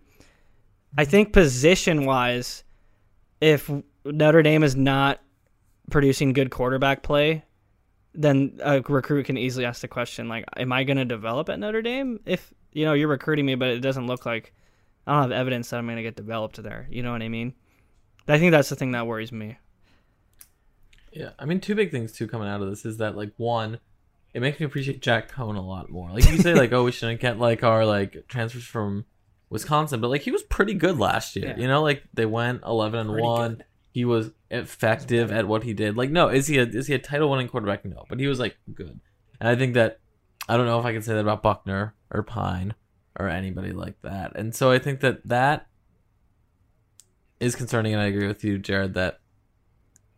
I 0.97 1.03
mm-hmm. 1.03 1.11
think 1.11 1.31
position 1.31 2.05
wise, 2.05 2.63
if 3.39 3.69
Notre 4.03 4.41
Dame 4.41 4.63
is 4.63 4.75
not 4.75 5.19
producing 5.89 6.33
good 6.33 6.51
quarterback 6.51 7.03
play, 7.03 7.43
then 8.13 8.59
a 8.63 8.81
recruit 8.81 9.25
can 9.25 9.37
easily 9.37 9.65
ask 9.65 9.81
the 9.81 9.87
question 9.87 10.27
like, 10.27 10.45
"Am 10.57 10.71
I 10.71 10.83
going 10.83 10.97
to 10.97 11.05
develop 11.05 11.49
at 11.49 11.59
Notre 11.59 11.81
Dame 11.81 12.19
if 12.25 12.53
you 12.73 12.85
know 12.85 12.93
you're 12.93 13.07
recruiting 13.07 13.45
me, 13.45 13.55
but 13.55 13.69
it 13.69 13.79
doesn't 13.81 14.07
look 14.07 14.25
like 14.25 14.53
I 15.07 15.13
don't 15.13 15.23
have 15.23 15.31
evidence 15.31 15.69
that 15.69 15.77
I'm 15.77 15.85
going 15.85 15.97
to 15.97 16.03
get 16.03 16.15
developed 16.15 16.61
there?" 16.61 16.87
You 16.89 17.03
know 17.03 17.11
what 17.11 17.21
I 17.21 17.29
mean? 17.29 17.53
I 18.27 18.37
think 18.37 18.51
that's 18.51 18.69
the 18.69 18.75
thing 18.75 18.91
that 18.91 19.07
worries 19.07 19.31
me. 19.31 19.57
Yeah, 21.11 21.31
I 21.39 21.45
mean, 21.45 21.59
two 21.59 21.73
big 21.75 21.91
things 21.91 22.11
too 22.11 22.27
coming 22.27 22.47
out 22.47 22.61
of 22.61 22.69
this 22.69 22.85
is 22.85 22.97
that 22.97 23.17
like 23.17 23.31
one, 23.37 23.79
it 24.33 24.41
makes 24.41 24.59
me 24.59 24.65
appreciate 24.65 25.01
Jack 25.01 25.31
Coan 25.31 25.57
a 25.57 25.61
lot 25.61 25.89
more. 25.89 26.11
Like 26.11 26.29
you 26.29 26.37
say, 26.37 26.53
like 26.53 26.71
oh, 26.71 26.83
we 26.83 26.91
shouldn't 26.91 27.21
get 27.21 27.39
like 27.39 27.63
our 27.63 27.85
like 27.85 28.25
transfers 28.27 28.63
from 28.65 29.05
Wisconsin, 29.49 30.01
but 30.01 30.09
like 30.09 30.21
he 30.21 30.31
was 30.31 30.43
pretty 30.43 30.75
good 30.75 30.99
last 30.99 31.35
year. 31.35 31.49
Yeah. 31.49 31.57
You 31.57 31.67
know, 31.67 31.81
like 31.81 32.03
they 32.13 32.25
went 32.27 32.61
eleven 32.63 32.99
and 33.01 33.09
Pretty 33.09 33.25
one. 33.25 33.49
good. 33.55 33.65
He 33.99 34.05
was 34.05 34.31
effective 34.49 35.29
at 35.29 35.45
what 35.45 35.63
he 35.63 35.73
did. 35.73 35.97
Like, 35.97 36.09
no, 36.09 36.29
is 36.29 36.47
he 36.47 36.57
a 36.57 36.63
is 36.63 36.87
he 36.87 36.93
a 36.93 36.99
title 36.99 37.29
winning 37.29 37.49
quarterback? 37.49 37.83
No, 37.83 38.05
but 38.07 38.17
he 38.17 38.27
was 38.27 38.39
like 38.39 38.55
good. 38.73 38.97
And 39.41 39.49
I 39.49 39.57
think 39.57 39.73
that 39.73 39.99
I 40.47 40.55
don't 40.55 40.67
know 40.67 40.79
if 40.79 40.85
I 40.85 40.93
can 40.93 41.01
say 41.01 41.15
that 41.15 41.19
about 41.19 41.43
Buchner 41.43 41.95
or 42.09 42.23
Pyne 42.23 42.75
or 43.19 43.27
anybody 43.27 43.73
like 43.73 44.01
that. 44.03 44.37
And 44.37 44.55
so 44.55 44.71
I 44.71 44.79
think 44.79 45.01
that 45.01 45.27
that 45.27 45.67
is 47.41 47.57
concerning, 47.57 47.91
and 47.91 48.01
I 48.01 48.05
agree 48.05 48.25
with 48.25 48.41
you, 48.41 48.57
Jarod, 48.57 48.93
that 48.93 49.19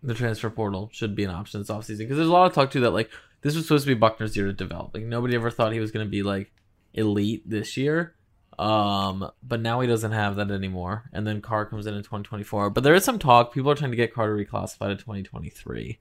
the 0.03 0.13
transfer 0.13 0.51
portal 0.51 0.91
should 0.93 1.15
be 1.15 1.23
an 1.23 1.31
option 1.31 1.59
this 1.59 1.71
offseason 1.71 1.97
because 1.97 2.17
there's 2.17 2.29
a 2.29 2.31
lot 2.31 2.45
of 2.45 2.53
talk 2.53 2.69
too 2.69 2.81
that 2.81 2.91
like 2.91 3.09
this 3.41 3.55
was 3.55 3.65
supposed 3.65 3.85
to 3.88 3.95
be 3.95 4.00
Buchner's 4.00 4.38
year 4.38 4.45
to 4.45 4.53
develop. 4.53 4.93
Like 4.93 5.05
nobody 5.05 5.33
ever 5.33 5.50
thought 5.50 5.73
he 5.73 5.79
was 5.79 5.89
going 5.89 6.05
to 6.05 6.11
be 6.11 6.21
like 6.21 6.51
elite 6.93 7.50
this 7.50 7.77
year. 7.77 8.13
Um, 8.61 9.31
but 9.41 9.59
now 9.61 9.79
he 9.81 9.87
doesn't 9.87 10.11
have 10.11 10.35
that 10.35 10.51
anymore. 10.51 11.09
And 11.13 11.25
then 11.25 11.41
Carr 11.41 11.65
comes 11.65 11.87
in 11.87 11.93
in 11.95 12.03
2024. 12.03 12.69
But 12.69 12.83
there 12.83 12.93
is 12.93 13.03
some 13.03 13.17
talk. 13.17 13.53
People 13.53 13.71
are 13.71 13.75
trying 13.75 13.91
to 13.91 13.97
get 13.97 14.13
Carr 14.13 14.27
to 14.27 14.45
reclassified 14.45 14.89
to 14.89 14.95
2023. 14.97 15.99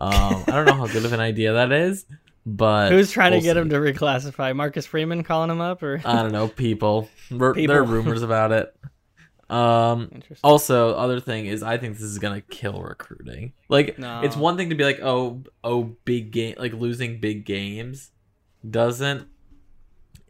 Um, 0.00 0.10
I 0.12 0.44
don't 0.52 0.64
know 0.66 0.72
how 0.74 0.86
good 0.86 1.04
of 1.04 1.12
an 1.12 1.20
idea 1.20 1.52
that 1.54 1.72
is, 1.72 2.06
but 2.46 2.92
Who's 2.92 3.10
trying 3.10 3.32
we'll 3.32 3.40
to 3.40 3.44
get 3.46 3.54
see. 3.56 3.60
him 3.60 3.68
to 3.70 3.76
reclassify? 3.76 4.54
Marcus 4.56 4.86
Freeman 4.86 5.22
calling 5.24 5.50
him 5.50 5.60
up, 5.60 5.82
or 5.82 6.00
I 6.04 6.22
don't 6.22 6.32
know. 6.32 6.46
People. 6.48 7.08
R- 7.38 7.52
People. 7.52 7.74
There 7.74 7.82
are 7.82 7.84
rumors 7.86 8.22
about 8.22 8.52
it. 8.52 8.74
Um, 9.50 10.22
also, 10.44 10.94
other 10.94 11.20
thing 11.20 11.46
is, 11.46 11.62
I 11.62 11.78
think 11.78 11.94
this 11.94 12.02
is 12.02 12.18
gonna 12.18 12.42
kill 12.42 12.80
recruiting. 12.82 13.54
Like, 13.68 13.98
No. 13.98 14.20
it's 14.22 14.36
one 14.36 14.56
thing 14.56 14.68
to 14.70 14.74
be 14.76 14.84
like, 14.84 15.00
oh, 15.02 15.42
oh, 15.64 15.96
big 16.04 16.30
game, 16.32 16.54
like 16.58 16.74
losing 16.74 17.18
big 17.18 17.44
games, 17.46 18.10
doesn't 18.68 19.26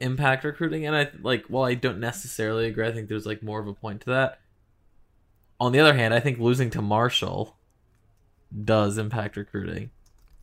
impact 0.01 0.45
recruiting. 0.45 0.87
And 0.87 0.95
I 0.97 1.09
like, 1.23 1.45
well, 1.49 1.65
I 1.65 1.75
don't 1.75 2.01
necessarily 2.01 2.67
agree. 2.67 2.87
I 2.87 2.93
think 2.93 3.09
there's 3.09 3.27
like 3.27 3.43
more 3.43 3.61
of 3.61 3.67
a 3.69 3.75
point 3.75 4.01
to 4.03 4.11
that. 4.11 4.41
On 5.61 5.73
the 5.73 5.81
other 5.81 5.95
hand, 5.95 6.15
I 6.15 6.21
think 6.21 6.39
losing 6.39 6.71
to 6.71 6.83
Marshall 6.83 7.57
does 8.65 8.99
impact 8.99 9.37
recruiting. 9.37 9.91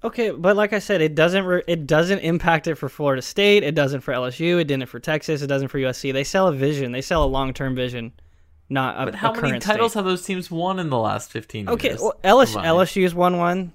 Okay, 0.03 0.29
but 0.29 0.55
like 0.55 0.74
I 0.74 0.79
said, 0.79 1.01
it 1.01 1.15
doesn't 1.15 1.45
re- 1.45 1.63
it 1.67 1.88
doesn't 1.88 2.19
impact 2.19 2.67
it 2.67 2.75
for 2.75 2.89
Florida 2.89 3.21
State. 3.21 3.63
It 3.63 3.74
doesn't 3.74 4.01
for 4.01 4.13
LSU. 4.13 4.59
It 4.59 4.65
didn't 4.65 4.88
for 4.88 5.00
Texas. 5.00 5.41
It 5.41 5.47
doesn't 5.47 5.69
for 5.69 5.79
USC. 5.79 6.13
They 6.13 6.24
sell 6.24 6.47
a 6.47 6.53
vision. 6.53 6.91
They 6.91 7.01
sell 7.01 7.24
a 7.24 7.25
long 7.25 7.53
term 7.53 7.75
vision, 7.75 8.13
not 8.69 9.01
a, 9.01 9.05
But 9.05 9.15
how 9.15 9.33
many 9.33 9.57
titles 9.57 9.93
state. 9.93 10.00
have 10.00 10.05
those 10.05 10.24
teams 10.24 10.51
won 10.51 10.77
in 10.77 10.89
the 10.91 10.97
last 11.00 11.31
15 11.31 11.69
Okay, 11.69 11.89
years? 11.89 12.01
well, 12.01 12.13
LSU. 12.24 12.62
LSU's 12.63 13.15
won 13.15 13.38
one, 13.38 13.74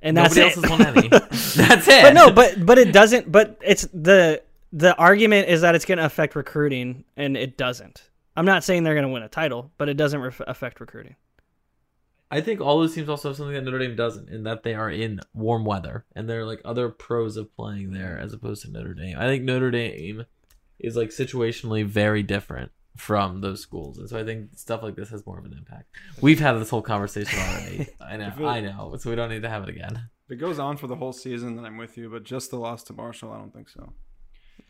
and 0.00 0.16
that's 0.16 0.36
Nobody 0.36 0.52
it. 0.52 0.56
else 0.56 0.64
has 0.64 0.70
won 0.70 0.96
any. 0.98 1.08
That's 1.68 1.88
it. 1.88 2.02
but 2.04 2.14
no, 2.14 2.30
but 2.30 2.64
but 2.64 2.78
it 2.78 2.92
doesn't. 2.92 3.32
But 3.32 3.58
it's 3.64 3.88
the 3.92 4.40
the 4.72 4.94
argument 4.96 5.48
is 5.48 5.60
that 5.62 5.74
it's 5.74 5.84
going 5.84 5.98
to 5.98 6.04
affect 6.04 6.36
recruiting, 6.36 7.04
and 7.16 7.36
it 7.36 7.56
doesn't. 7.56 8.10
I'm 8.36 8.44
not 8.46 8.62
saying 8.64 8.84
they're 8.84 8.94
going 8.94 9.06
to 9.06 9.12
win 9.12 9.22
a 9.22 9.28
title, 9.28 9.72
but 9.78 9.88
it 9.88 9.94
doesn't 9.96 10.20
ref- 10.20 10.40
affect 10.46 10.80
recruiting. 10.80 11.16
I 12.30 12.40
think 12.42 12.60
all 12.60 12.78
those 12.78 12.94
teams 12.94 13.08
also 13.08 13.28
have 13.30 13.36
something 13.36 13.54
that 13.54 13.64
Notre 13.64 13.78
Dame 13.78 13.96
doesn't, 13.96 14.28
in 14.28 14.42
that 14.44 14.62
they 14.62 14.74
are 14.74 14.90
in 14.90 15.20
warm 15.32 15.64
weather 15.64 16.04
and 16.14 16.28
there 16.28 16.40
are 16.40 16.44
like 16.44 16.60
other 16.64 16.90
pros 16.90 17.38
of 17.38 17.54
playing 17.56 17.92
there 17.92 18.18
as 18.18 18.34
opposed 18.34 18.62
to 18.62 18.70
Notre 18.70 18.92
Dame. 18.92 19.16
I 19.18 19.24
think 19.26 19.44
Notre 19.44 19.70
Dame 19.70 20.26
is 20.78 20.94
like 20.94 21.08
situationally 21.08 21.86
very 21.86 22.22
different 22.22 22.70
from 22.96 23.40
those 23.40 23.60
schools, 23.62 23.96
and 23.96 24.08
so 24.10 24.18
I 24.18 24.24
think 24.24 24.50
stuff 24.58 24.82
like 24.82 24.94
this 24.94 25.08
has 25.08 25.24
more 25.24 25.38
of 25.38 25.44
an 25.46 25.54
impact. 25.56 25.86
We've 26.20 26.38
had 26.40 26.52
this 26.52 26.68
whole 26.68 26.82
conversation 26.82 27.38
already. 27.38 27.88
I 28.00 28.16
know, 28.18 28.32
it- 28.38 28.44
I 28.44 28.60
know, 28.60 28.94
so 28.98 29.08
we 29.08 29.16
don't 29.16 29.30
need 29.30 29.42
to 29.42 29.48
have 29.48 29.62
it 29.62 29.68
again. 29.70 30.10
If 30.26 30.32
it 30.32 30.36
goes 30.36 30.58
on 30.58 30.76
for 30.76 30.86
the 30.86 30.96
whole 30.96 31.14
season, 31.14 31.56
then 31.56 31.64
I'm 31.64 31.78
with 31.78 31.96
you. 31.96 32.10
But 32.10 32.24
just 32.24 32.50
the 32.50 32.58
loss 32.58 32.82
to 32.84 32.92
Marshall, 32.92 33.32
I 33.32 33.38
don't 33.38 33.54
think 33.54 33.70
so. 33.70 33.94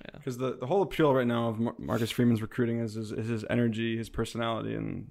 Yeah. 0.05 0.19
Because 0.19 0.39
the, 0.39 0.57
the 0.57 0.67
whole 0.67 0.83
appeal 0.83 1.13
right 1.15 1.27
now 1.27 1.49
of 1.49 1.59
Mar- 1.59 1.75
Marcus 1.79 2.11
Freeman's 2.11 2.41
recruiting 2.41 2.79
is, 2.79 2.97
is, 2.97 3.13
is 3.13 3.29
his 3.29 3.45
energy, 3.51 3.97
his 3.97 4.09
personality, 4.09 4.75
and 4.75 5.11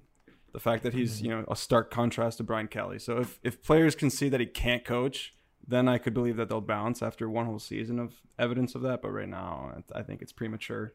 the 0.52 0.60
fact 0.60 0.82
that 0.82 0.94
he's 0.94 1.16
mm-hmm. 1.16 1.24
you 1.24 1.30
know 1.30 1.44
a 1.48 1.56
stark 1.56 1.90
contrast 1.90 2.38
to 2.38 2.44
Brian 2.44 2.68
Kelly. 2.68 2.98
So 2.98 3.18
if 3.18 3.38
if 3.42 3.62
players 3.62 3.94
can 3.94 4.10
see 4.10 4.28
that 4.28 4.40
he 4.40 4.46
can't 4.46 4.84
coach, 4.84 5.34
then 5.66 5.88
I 5.88 5.98
could 5.98 6.14
believe 6.14 6.36
that 6.36 6.48
they'll 6.48 6.60
bounce 6.60 7.02
after 7.02 7.28
one 7.28 7.46
whole 7.46 7.58
season 7.58 7.98
of 7.98 8.14
evidence 8.38 8.74
of 8.74 8.82
that. 8.82 9.02
But 9.02 9.10
right 9.10 9.28
now, 9.28 9.82
I 9.94 10.00
I 10.00 10.02
think 10.02 10.22
it's 10.22 10.32
premature. 10.32 10.94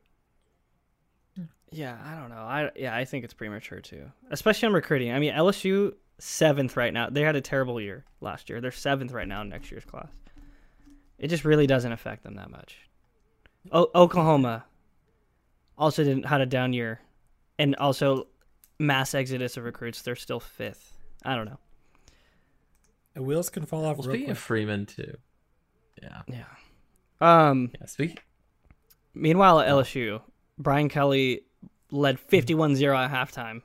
Yeah, 1.71 1.97
I 2.05 2.19
don't 2.19 2.29
know. 2.29 2.35
I 2.35 2.71
yeah, 2.75 2.95
I 2.95 3.05
think 3.05 3.25
it's 3.25 3.33
premature 3.33 3.79
too, 3.79 4.11
especially 4.29 4.67
on 4.67 4.73
recruiting. 4.73 5.11
I 5.11 5.19
mean, 5.19 5.33
LSU 5.33 5.93
seventh 6.19 6.77
right 6.77 6.93
now. 6.93 7.09
They 7.09 7.21
had 7.21 7.35
a 7.35 7.41
terrible 7.41 7.81
year 7.81 8.05
last 8.21 8.49
year. 8.49 8.61
They're 8.61 8.71
seventh 8.71 9.11
right 9.11 9.27
now 9.27 9.41
in 9.41 9.49
next 9.49 9.71
year's 9.71 9.85
class. 9.85 10.09
It 11.17 11.29
just 11.29 11.45
really 11.45 11.67
doesn't 11.67 11.91
affect 11.91 12.23
them 12.23 12.35
that 12.35 12.51
much. 12.51 12.77
O- 13.71 13.89
Oklahoma 13.95 14.65
also 15.77 16.03
didn't 16.03 16.25
had 16.25 16.41
a 16.41 16.45
down 16.45 16.73
year, 16.73 16.99
and 17.57 17.75
also 17.77 18.27
mass 18.79 19.13
exodus 19.13 19.57
of 19.57 19.63
recruits. 19.63 20.01
They're 20.01 20.15
still 20.15 20.39
fifth. 20.39 20.97
I 21.23 21.35
don't 21.35 21.45
know. 21.45 21.59
The 23.13 23.23
wheels 23.23 23.49
can 23.49 23.65
fall 23.65 23.85
off 23.85 23.97
Well, 23.97 24.03
speaking 24.05 24.25
quick. 24.25 24.31
of 24.31 24.37
Freeman 24.39 24.85
too, 24.85 25.17
yeah, 26.01 26.21
Yeah. 26.27 26.45
Um. 27.21 27.71
yeah. 27.79 27.85
Speak. 27.85 28.23
Meanwhile, 29.13 29.59
at 29.61 29.67
LSU, 29.69 30.21
Brian 30.57 30.89
Kelly 30.89 31.41
led 31.91 32.17
51-0 32.19 32.95
at 32.97 33.11
halftime 33.11 33.61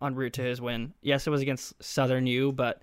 en 0.00 0.14
route 0.14 0.34
to 0.34 0.42
his 0.42 0.60
win. 0.60 0.94
Yes, 1.02 1.26
it 1.26 1.30
was 1.30 1.42
against 1.42 1.82
Southern 1.82 2.26
U, 2.28 2.52
but 2.52 2.82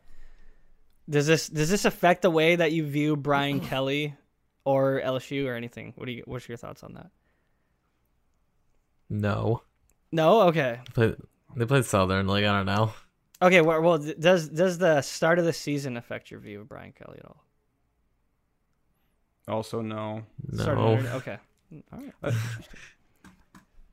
does 1.10 1.26
this 1.28 1.48
does 1.48 1.70
this 1.70 1.86
affect 1.86 2.22
the 2.22 2.30
way 2.30 2.56
that 2.58 2.72
you 2.74 2.86
view 2.86 3.16
Brian 3.16 3.60
Kelly 3.70 4.16
or 4.66 5.02
LSU 5.04 5.46
or 5.48 5.56
anything? 5.56 5.94
What 5.96 6.06
do 6.06 6.12
you 6.12 6.24
what's 6.26 6.48
your 6.48 6.58
thoughts 6.58 6.84
on 6.84 6.94
that? 6.94 7.10
No, 9.10 9.62
No, 10.12 10.42
okay. 10.44 10.80
they 10.86 10.92
played, 10.94 11.16
they 11.56 11.66
played 11.66 11.86
Southern. 11.86 12.28
Like 12.28 12.46
I 12.46 12.58
don't 12.58 12.66
know. 12.66 12.94
Okay, 13.42 13.62
well, 13.62 13.82
well 13.82 13.98
does 13.98 14.48
does 14.50 14.78
the 14.78 15.02
start 15.02 15.40
of 15.40 15.46
the 15.46 15.54
season 15.54 15.98
affect 15.98 16.32
your 16.32 16.40
view 16.40 16.62
of 16.62 16.70
Brian 16.70 16.92
Kelly 16.94 17.18
at 17.20 17.26
all? 17.26 17.44
Also, 19.48 19.82
no. 19.82 20.24
No. 20.50 21.02
the- 21.02 21.14
okay. 21.16 21.38
All 21.92 22.00
right. 22.00 22.14
I, 22.24 22.34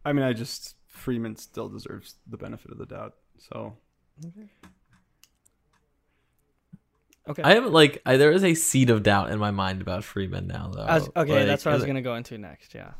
I 0.04 0.12
mean, 0.12 0.24
I 0.24 0.32
just 0.32 0.76
Freeman 0.86 1.36
still 1.36 1.68
deserves 1.68 2.16
the 2.28 2.36
benefit 2.36 2.70
of 2.70 2.78
the 2.78 2.86
doubt. 2.86 3.14
So 3.38 3.74
Okay. 4.26 4.48
I 7.42 7.54
haven't 7.54 7.72
like 7.72 8.00
I, 8.06 8.16
there 8.16 8.32
is 8.32 8.44
a 8.44 8.54
seed 8.54 8.90
of 8.90 9.02
doubt 9.02 9.30
in 9.30 9.38
my 9.38 9.50
mind 9.50 9.80
about 9.80 10.04
Freeman 10.04 10.46
now 10.46 10.70
though. 10.74 10.86
Was- 10.86 11.10
okay, 11.16 11.32
Like, 11.32 11.46
that's 11.46 11.64
what 11.64 11.72
I 11.72 11.74
was 11.74 11.84
going 11.84 11.96
to 11.96 12.02
go 12.02 12.14
into 12.14 12.38
next, 12.38 12.74
yeah. 12.74 12.92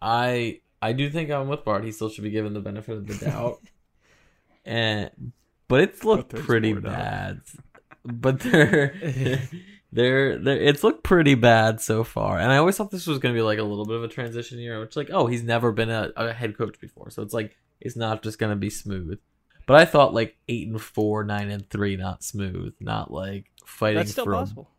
I 0.00 0.60
I 0.80 0.92
do 0.92 1.10
think 1.10 1.30
I'm 1.30 1.48
with 1.48 1.64
Bart. 1.64 1.84
He 1.84 1.92
still 1.92 2.08
should 2.08 2.24
be 2.24 2.30
given 2.30 2.52
the 2.52 2.60
benefit 2.60 2.96
of 2.96 3.06
the 3.06 3.14
doubt. 3.14 3.60
and 4.64 5.32
but 5.68 5.80
it's 5.80 6.04
looked 6.04 6.32
But 6.32 6.40
pretty 6.42 6.74
bad. 6.74 7.40
But 8.04 8.40
they're 8.40 8.94
they're 9.92 10.38
they're 10.38 10.60
it's 10.60 10.84
looked 10.84 11.02
pretty 11.02 11.34
bad 11.34 11.80
so 11.80 12.04
far. 12.04 12.38
And 12.38 12.52
I 12.52 12.58
always 12.58 12.76
thought 12.76 12.90
this 12.90 13.06
was 13.06 13.18
gonna 13.18 13.34
be 13.34 13.42
like 13.42 13.58
a 13.58 13.64
little 13.64 13.86
bit 13.86 13.96
of 13.96 14.04
a 14.04 14.08
transition 14.08 14.58
year, 14.58 14.80
which 14.80 14.96
like, 14.96 15.10
oh, 15.12 15.26
he's 15.26 15.42
never 15.42 15.72
been 15.72 15.90
a, 15.90 16.12
a 16.16 16.32
head 16.32 16.56
coach 16.56 16.78
before. 16.80 17.10
So 17.10 17.22
it's 17.22 17.34
like 17.34 17.56
it's 17.80 17.96
not 17.96 18.22
just 18.22 18.38
gonna 18.38 18.56
be 18.56 18.70
smooth. 18.70 19.18
But 19.66 19.76
I 19.80 19.84
thought 19.84 20.14
like 20.14 20.36
eight 20.48 20.68
and 20.68 20.80
four, 20.80 21.24
nine 21.24 21.50
and 21.50 21.68
three, 21.68 21.96
not 21.96 22.22
smooth, 22.22 22.74
not 22.80 23.10
like 23.12 23.46
fighting 23.64 23.96
That's 23.98 24.12
still 24.12 24.24
for 24.24 24.32
possible. 24.32 24.70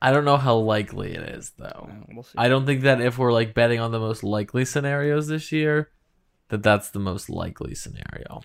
I 0.00 0.12
don't 0.12 0.24
know 0.24 0.36
how 0.36 0.56
likely 0.56 1.14
it 1.14 1.28
is 1.30 1.52
though. 1.56 1.90
We'll 2.12 2.22
see. 2.22 2.34
I 2.36 2.48
don't 2.48 2.66
think 2.66 2.82
that 2.82 3.00
if 3.00 3.18
we're 3.18 3.32
like 3.32 3.54
betting 3.54 3.80
on 3.80 3.90
the 3.90 3.98
most 3.98 4.22
likely 4.22 4.64
scenarios 4.64 5.28
this 5.28 5.50
year, 5.50 5.90
that 6.48 6.62
that's 6.62 6.90
the 6.90 6.98
most 7.00 7.30
likely 7.30 7.74
scenario. 7.74 8.42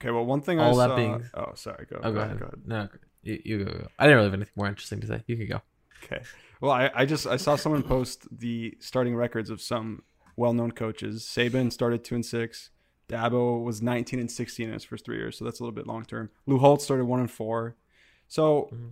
okay, 0.00 0.10
well, 0.10 0.26
one 0.26 0.40
thing 0.42 0.58
All 0.58 0.78
I 0.80 0.86
that 0.88 0.92
saw. 0.92 0.96
being- 0.96 1.24
Oh, 1.34 1.52
sorry. 1.54 1.86
Go. 1.88 2.00
Oh, 2.02 2.10
go 2.10 2.12
go 2.14 2.20
ahead. 2.20 2.38
Go 2.40 2.46
ahead. 2.46 2.60
No, 2.66 2.88
you, 3.22 3.40
you 3.44 3.64
go, 3.64 3.72
go. 3.72 3.86
I 3.98 4.04
didn't 4.04 4.16
really 4.16 4.26
have 4.26 4.34
anything 4.34 4.54
more 4.56 4.66
interesting 4.66 5.00
to 5.00 5.06
say. 5.06 5.22
You 5.26 5.36
can 5.36 5.48
go. 5.48 5.62
Okay. 6.04 6.22
Well, 6.60 6.72
I, 6.72 6.90
I 6.94 7.06
just 7.06 7.26
I 7.26 7.36
saw 7.36 7.54
someone 7.54 7.82
post 7.84 8.26
the 8.36 8.76
starting 8.80 9.14
records 9.14 9.50
of 9.50 9.60
some 9.60 10.02
well-known 10.36 10.72
coaches. 10.72 11.22
Saban 11.24 11.72
started 11.72 12.02
two 12.04 12.16
and 12.16 12.26
six. 12.26 12.70
Dabo 13.08 13.62
was 13.64 13.80
19 13.82 14.20
and 14.20 14.30
16 14.30 14.66
in 14.66 14.72
his 14.74 14.84
first 14.84 15.04
three 15.04 15.16
years, 15.16 15.38
so 15.38 15.44
that's 15.44 15.60
a 15.60 15.62
little 15.62 15.74
bit 15.74 15.86
long 15.86 16.04
term. 16.04 16.30
Lou 16.46 16.58
Holtz 16.58 16.84
started 16.84 17.04
one 17.06 17.20
and 17.20 17.30
four. 17.30 17.76
So, 18.28 18.68
Mm-hmm. 18.72 18.88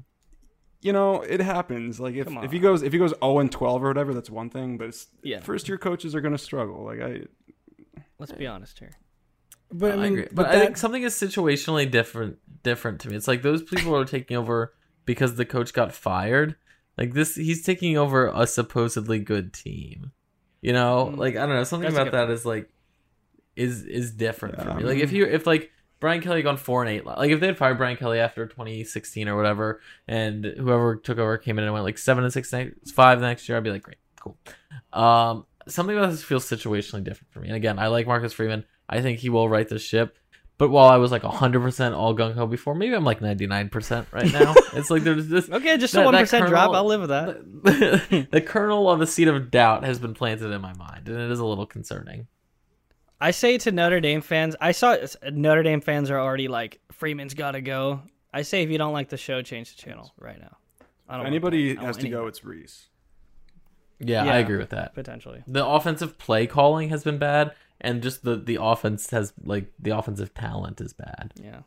you 0.81 0.93
know, 0.93 1.21
it 1.23 1.41
happens. 1.41 2.01
Like 2.01 2.15
if, 2.15 2.27
if 2.31 2.51
he 2.53 2.59
goes 2.59 2.83
if 2.83 2.93
he 2.93 2.99
goes 2.99 3.13
0 3.23 3.39
and 3.41 3.53
12 3.53 3.85
or 3.85 3.89
whatever, 3.89 4.15
that's 4.15 4.31
one 4.31 4.49
thing. 4.51 4.79
But 4.79 4.89
it's, 4.89 5.09
Yeah. 5.23 5.41
first 5.41 5.69
year 5.69 5.77
coaches 5.79 6.15
are 6.15 6.21
going 6.21 6.33
to 6.33 6.39
struggle. 6.39 6.85
Like 6.85 7.01
I, 7.01 7.21
Let's 8.19 8.33
be 8.33 8.47
honest 8.47 8.79
here. 8.79 8.93
But 9.71 9.93
I 9.93 9.95
I 9.95 9.97
mean, 9.97 10.13
agree. 10.13 10.23
but, 10.33 10.35
But, 10.35 10.47
I 10.47 10.61
think 10.61 10.77
something 10.79 11.03
is 11.03 11.15
situationally 11.15 11.91
different 11.91 12.39
different 12.63 13.01
to 13.03 13.11
me. 13.11 13.17
It's 13.17 13.29
like 13.29 13.43
those 13.43 13.63
people 13.63 13.95
are 13.97 14.05
taking 14.07 14.37
over 14.37 14.73
because 15.05 15.35
the 15.35 15.45
coach 15.45 15.73
got 15.75 15.93
fired. 15.93 16.57
Like 16.97 17.13
this 17.13 17.35
he's 17.35 17.63
taking 17.63 17.99
over 17.99 18.29
a 18.35 18.47
supposedly 18.47 19.19
good 19.19 19.53
team. 19.53 20.13
You 20.63 20.73
know? 20.73 21.11
Mm. 21.13 21.19
Like 21.19 21.37
I 21.37 21.41
don't 21.47 21.57
know, 21.57 21.65
something 21.65 21.89
That's 21.93 21.99
a 21.99 22.03
about 22.09 22.13
good 22.13 22.29
that 22.29 22.33
is 22.33 22.47
like 22.47 22.71
is 23.57 23.85
is 23.85 24.13
different 24.13 24.61
for 24.63 24.75
me. 24.75 24.85
Like 24.85 24.99
if 24.99 25.13
you 25.13 25.25
if 25.27 25.47
like 25.47 25.73
Brian 25.99 26.21
Kelly 26.21 26.43
gone 26.43 26.59
four 26.59 26.83
and 26.83 26.91
eight, 26.91 27.07
like 27.07 27.31
if 27.31 27.41
they 27.41 27.47
had 27.47 27.57
fired 27.57 27.79
Brian 27.79 27.97
Kelly 27.97 28.21
after 28.21 28.47
2016 28.47 29.29
or 29.29 29.37
whatever, 29.37 29.81
and 30.07 30.45
whoever 30.45 30.97
took 30.97 31.19
over 31.19 31.39
came 31.39 31.59
in 31.59 31.65
and 31.65 31.73
went 31.73 31.85
like 31.85 31.99
seven 31.99 32.23
and 32.23 32.33
six, 32.33 32.53
next, 32.53 32.93
five 32.93 33.21
the 33.21 33.27
next 33.27 33.49
year, 33.49 33.57
I'd 33.57 33.65
be 33.65 33.71
like, 33.71 33.83
great, 33.83 33.97
cool. 34.21 34.37
Um, 34.93 35.47
something 35.69 35.97
about 35.97 36.11
this 36.11 36.23
feels 36.23 36.45
situationally 36.49 37.03
different 37.03 37.33
for 37.33 37.41
me. 37.41 37.49
And 37.49 37.57
again, 37.57 37.79
I 37.79 37.87
like 37.89 38.07
Marcus 38.07 38.33
Freeman. 38.33 38.65
I 38.89 39.01
think 39.01 39.21
he 39.21 39.31
will 39.31 39.49
right 39.49 39.69
the 39.69 39.79
ship. 39.79 40.19
But 40.59 40.71
while 40.71 40.89
I 40.89 40.97
was 40.97 41.13
like 41.13 41.23
100% 41.23 41.95
all 41.95 42.17
gung 42.17 42.35
ho 42.35 42.47
before, 42.47 42.75
maybe 42.75 42.95
I'm 42.95 43.05
like 43.05 43.21
99% 43.21 44.07
right 44.11 44.33
now. 44.33 44.55
it's 44.73 44.91
like 44.91 45.03
there's 45.03 45.29
this. 45.29 45.51
Okay, 45.51 45.77
just 45.77 45.95
a 45.95 46.03
one 46.03 46.15
that 46.15 46.29
drop. 46.49 46.75
I'll 46.75 46.85
live 46.85 47.03
with 47.03 47.11
that. 47.11 48.29
the 48.31 48.41
kernel 48.41 48.91
of 48.91 49.03
a 49.03 49.07
seed 49.07 49.29
of 49.29 49.51
doubt 49.51 49.85
has 49.85 49.99
been 49.99 50.15
planted 50.15 50.51
in 50.53 50.63
my 50.63 50.73
mind, 50.73 51.09
and 51.09 51.21
it 51.21 51.31
is 51.31 51.41
a 51.41 51.45
little 51.45 51.67
concerning. 51.67 52.27
I 53.21 53.31
say 53.31 53.59
to 53.59 53.73
Notre 53.73 54.01
Dame 54.01 54.21
fans, 54.21 54.57
I 54.61 54.73
saw 54.73 54.97
Notre 55.31 55.63
Dame 55.63 55.81
fans 55.81 56.11
are 56.11 56.19
already 56.19 56.49
like 56.49 56.81
Freeman's 56.93 57.35
got 57.35 57.53
to 57.53 57.61
go. 57.61 58.03
I 58.33 58.43
say 58.43 58.63
if 58.63 58.71
you 58.71 58.79
don't 58.79 58.93
like 58.93 59.09
the 59.09 59.17
show, 59.17 59.41
change 59.43 59.75
the 59.75 59.83
channel 59.83 60.13
right 60.19 60.39
now. 60.39 60.57
I 61.09 61.17
don't 61.17 61.21
if 61.21 61.25
want 61.25 61.27
anybody. 61.29 61.79
I 61.79 61.83
has 61.85 61.97
want 61.97 62.01
to 62.01 62.09
go, 62.09 62.27
it's 62.27 62.45
Rees. 62.45 62.89
Yeah, 63.99 64.25
Yeah. 64.25 64.35
I 64.35 64.39
agree 64.39 64.59
with 64.59 64.71
that. 64.71 64.95
potentially. 64.95 65.43
The 65.47 65.67
offensive 65.67 66.19
play 66.19 66.47
calling 66.47 66.91
has 66.91 67.03
been 67.05 67.19
bad, 67.19 67.55
and 67.81 68.03
just 68.03 68.25
the 68.25 68.37
the 68.37 68.59
offense 68.61 69.11
has 69.11 69.33
like 69.43 69.73
the 69.79 69.97
offensive 69.97 70.35
talent 70.35 70.81
is 70.81 70.93
bad. 70.93 71.33
Yeah. 71.43 71.61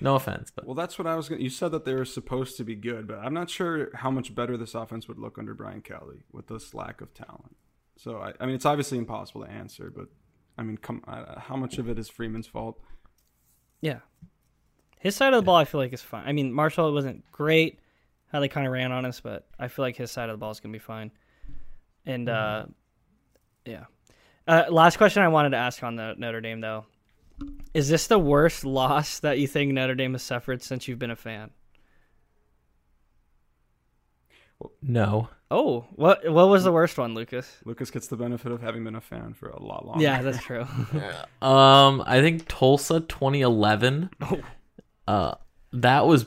No 0.00 0.14
offense, 0.14 0.50
but 0.54 0.64
Well, 0.64 0.76
that's 0.76 0.98
what 0.98 1.06
I 1.06 1.16
was 1.16 1.28
going 1.28 1.40
to. 1.40 1.44
You 1.44 1.50
said 1.50 1.72
that 1.72 1.84
they 1.84 1.94
were 1.94 2.04
supposed 2.04 2.56
to 2.56 2.64
be 2.64 2.76
good, 2.76 3.06
but 3.08 3.18
I'm 3.18 3.34
not 3.34 3.50
sure 3.50 3.90
how 3.96 4.10
much 4.10 4.34
better 4.34 4.56
this 4.56 4.74
offense 4.74 5.08
would 5.08 5.18
look 5.18 5.36
under 5.36 5.52
Brian 5.52 5.82
Kelly 5.82 6.22
with 6.32 6.46
this 6.46 6.72
lack 6.72 7.00
of 7.00 7.12
talent. 7.12 7.56
So, 7.96 8.18
I, 8.18 8.32
I 8.40 8.46
mean, 8.46 8.54
it's 8.54 8.64
obviously 8.64 8.98
impossible 8.98 9.44
to 9.44 9.50
answer, 9.50 9.92
but 9.94 10.06
I 10.58 10.62
mean, 10.62 10.76
come, 10.76 11.02
uh, 11.06 11.40
how 11.40 11.56
much 11.56 11.78
of 11.78 11.88
it 11.88 11.98
is 11.98 12.08
Freeman's 12.08 12.46
fault? 12.46 12.78
Yeah. 13.80 14.00
His 14.98 15.16
side 15.16 15.32
of 15.32 15.40
the 15.40 15.44
ball, 15.44 15.56
I 15.56 15.64
feel 15.64 15.80
like 15.80 15.92
is 15.92 16.02
fine. 16.02 16.24
I 16.26 16.32
mean, 16.32 16.52
Marshall 16.52 16.92
wasn't 16.92 17.30
great 17.32 17.80
how 18.30 18.40
they 18.40 18.48
kind 18.48 18.66
of 18.66 18.72
ran 18.72 18.92
on 18.92 19.04
us, 19.04 19.20
but 19.20 19.46
I 19.58 19.68
feel 19.68 19.84
like 19.84 19.96
his 19.96 20.10
side 20.10 20.28
of 20.28 20.34
the 20.34 20.38
ball 20.38 20.50
is 20.50 20.60
gonna 20.60 20.72
be 20.72 20.78
fine. 20.78 21.10
And 22.06 22.28
uh, 22.28 22.66
yeah. 23.64 23.84
Uh, 24.46 24.64
last 24.70 24.96
question 24.96 25.22
I 25.22 25.28
wanted 25.28 25.50
to 25.50 25.56
ask 25.56 25.82
on 25.82 25.96
the 25.96 26.14
Notre 26.16 26.40
Dame 26.40 26.60
though: 26.60 26.86
Is 27.74 27.88
this 27.88 28.06
the 28.06 28.18
worst 28.18 28.64
loss 28.64 29.20
that 29.20 29.38
you 29.38 29.46
think 29.46 29.72
Notre 29.72 29.94
Dame 29.94 30.12
has 30.12 30.22
suffered 30.22 30.62
since 30.62 30.86
you've 30.86 30.98
been 30.98 31.10
a 31.10 31.16
fan? 31.16 31.50
No. 34.82 35.28
Oh, 35.52 35.86
what 35.96 36.28
what 36.30 36.48
was 36.48 36.62
the 36.64 36.70
worst 36.72 36.96
one, 36.96 37.14
Lucas? 37.14 37.56
Lucas 37.64 37.90
gets 37.90 38.06
the 38.06 38.16
benefit 38.16 38.52
of 38.52 38.60
having 38.62 38.84
been 38.84 38.94
a 38.94 39.00
fan 39.00 39.34
for 39.34 39.48
a 39.48 39.60
lot 39.60 39.84
longer. 39.84 40.02
Yeah, 40.02 40.22
that's 40.22 40.42
true. 40.42 40.66
Um, 41.42 42.02
I 42.06 42.20
think 42.20 42.46
Tulsa 42.46 43.00
2011. 43.00 44.10
Oh. 44.20 44.40
Uh, 45.08 45.34
that 45.72 46.06
was 46.06 46.26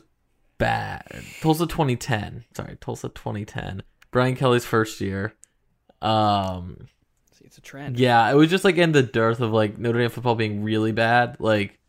bad. 0.58 1.06
Tulsa 1.42 1.68
2010. 1.68 2.44
Sorry, 2.56 2.78
Tulsa 2.82 3.10
2010. 3.10 3.84
Brian 4.12 4.36
Kelly's 4.36 4.66
first 4.66 5.00
year. 5.00 5.34
Um, 6.02 6.88
See, 7.32 7.46
it's 7.46 7.58
a 7.58 7.62
trend. 7.62 7.98
yeah, 7.98 8.30
it 8.30 8.36
was 8.36 8.50
just 8.50 8.66
like 8.66 8.76
in 8.78 8.92
the 8.92 9.04
dearth 9.04 9.40
of 9.40 9.52
like 9.52 9.78
Notre 9.78 10.00
Dame 10.00 10.10
football 10.10 10.36
being 10.36 10.64
really 10.64 10.92
bad, 10.92 11.38
like 11.40 11.80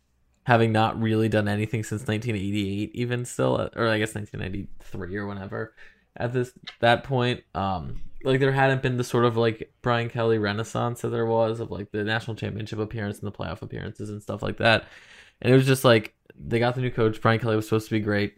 having 0.45 0.71
not 0.71 1.01
really 1.01 1.27
done 1.27 1.47
anything 1.47 1.83
since 1.83 2.01
1988, 2.07 2.91
even 2.93 3.25
still, 3.25 3.69
or 3.75 3.87
I 3.87 3.97
guess 3.99 4.15
1993 4.15 5.17
or 5.17 5.27
whenever. 5.27 5.73
At 6.17 6.33
this 6.33 6.53
that 6.79 7.03
point, 7.03 7.43
um, 7.53 8.01
like 8.23 8.39
there 8.39 8.51
hadn't 8.51 8.81
been 8.81 8.97
the 8.97 9.03
sort 9.03 9.25
of 9.25 9.37
like 9.37 9.71
Brian 9.81 10.09
Kelly 10.09 10.37
renaissance 10.37 11.01
that 11.01 11.09
there 11.09 11.25
was 11.25 11.59
of 11.59 11.71
like 11.71 11.91
the 11.91 12.03
national 12.03 12.35
championship 12.35 12.79
appearance 12.79 13.19
and 13.19 13.27
the 13.27 13.37
playoff 13.37 13.61
appearances 13.61 14.09
and 14.09 14.21
stuff 14.21 14.41
like 14.41 14.57
that. 14.57 14.85
And 15.41 15.53
it 15.53 15.55
was 15.55 15.65
just 15.65 15.85
like 15.85 16.13
they 16.37 16.59
got 16.59 16.75
the 16.75 16.81
new 16.81 16.91
coach. 16.91 17.21
Brian 17.21 17.39
Kelly 17.39 17.55
was 17.55 17.65
supposed 17.65 17.87
to 17.87 17.95
be 17.95 17.99
great. 17.99 18.37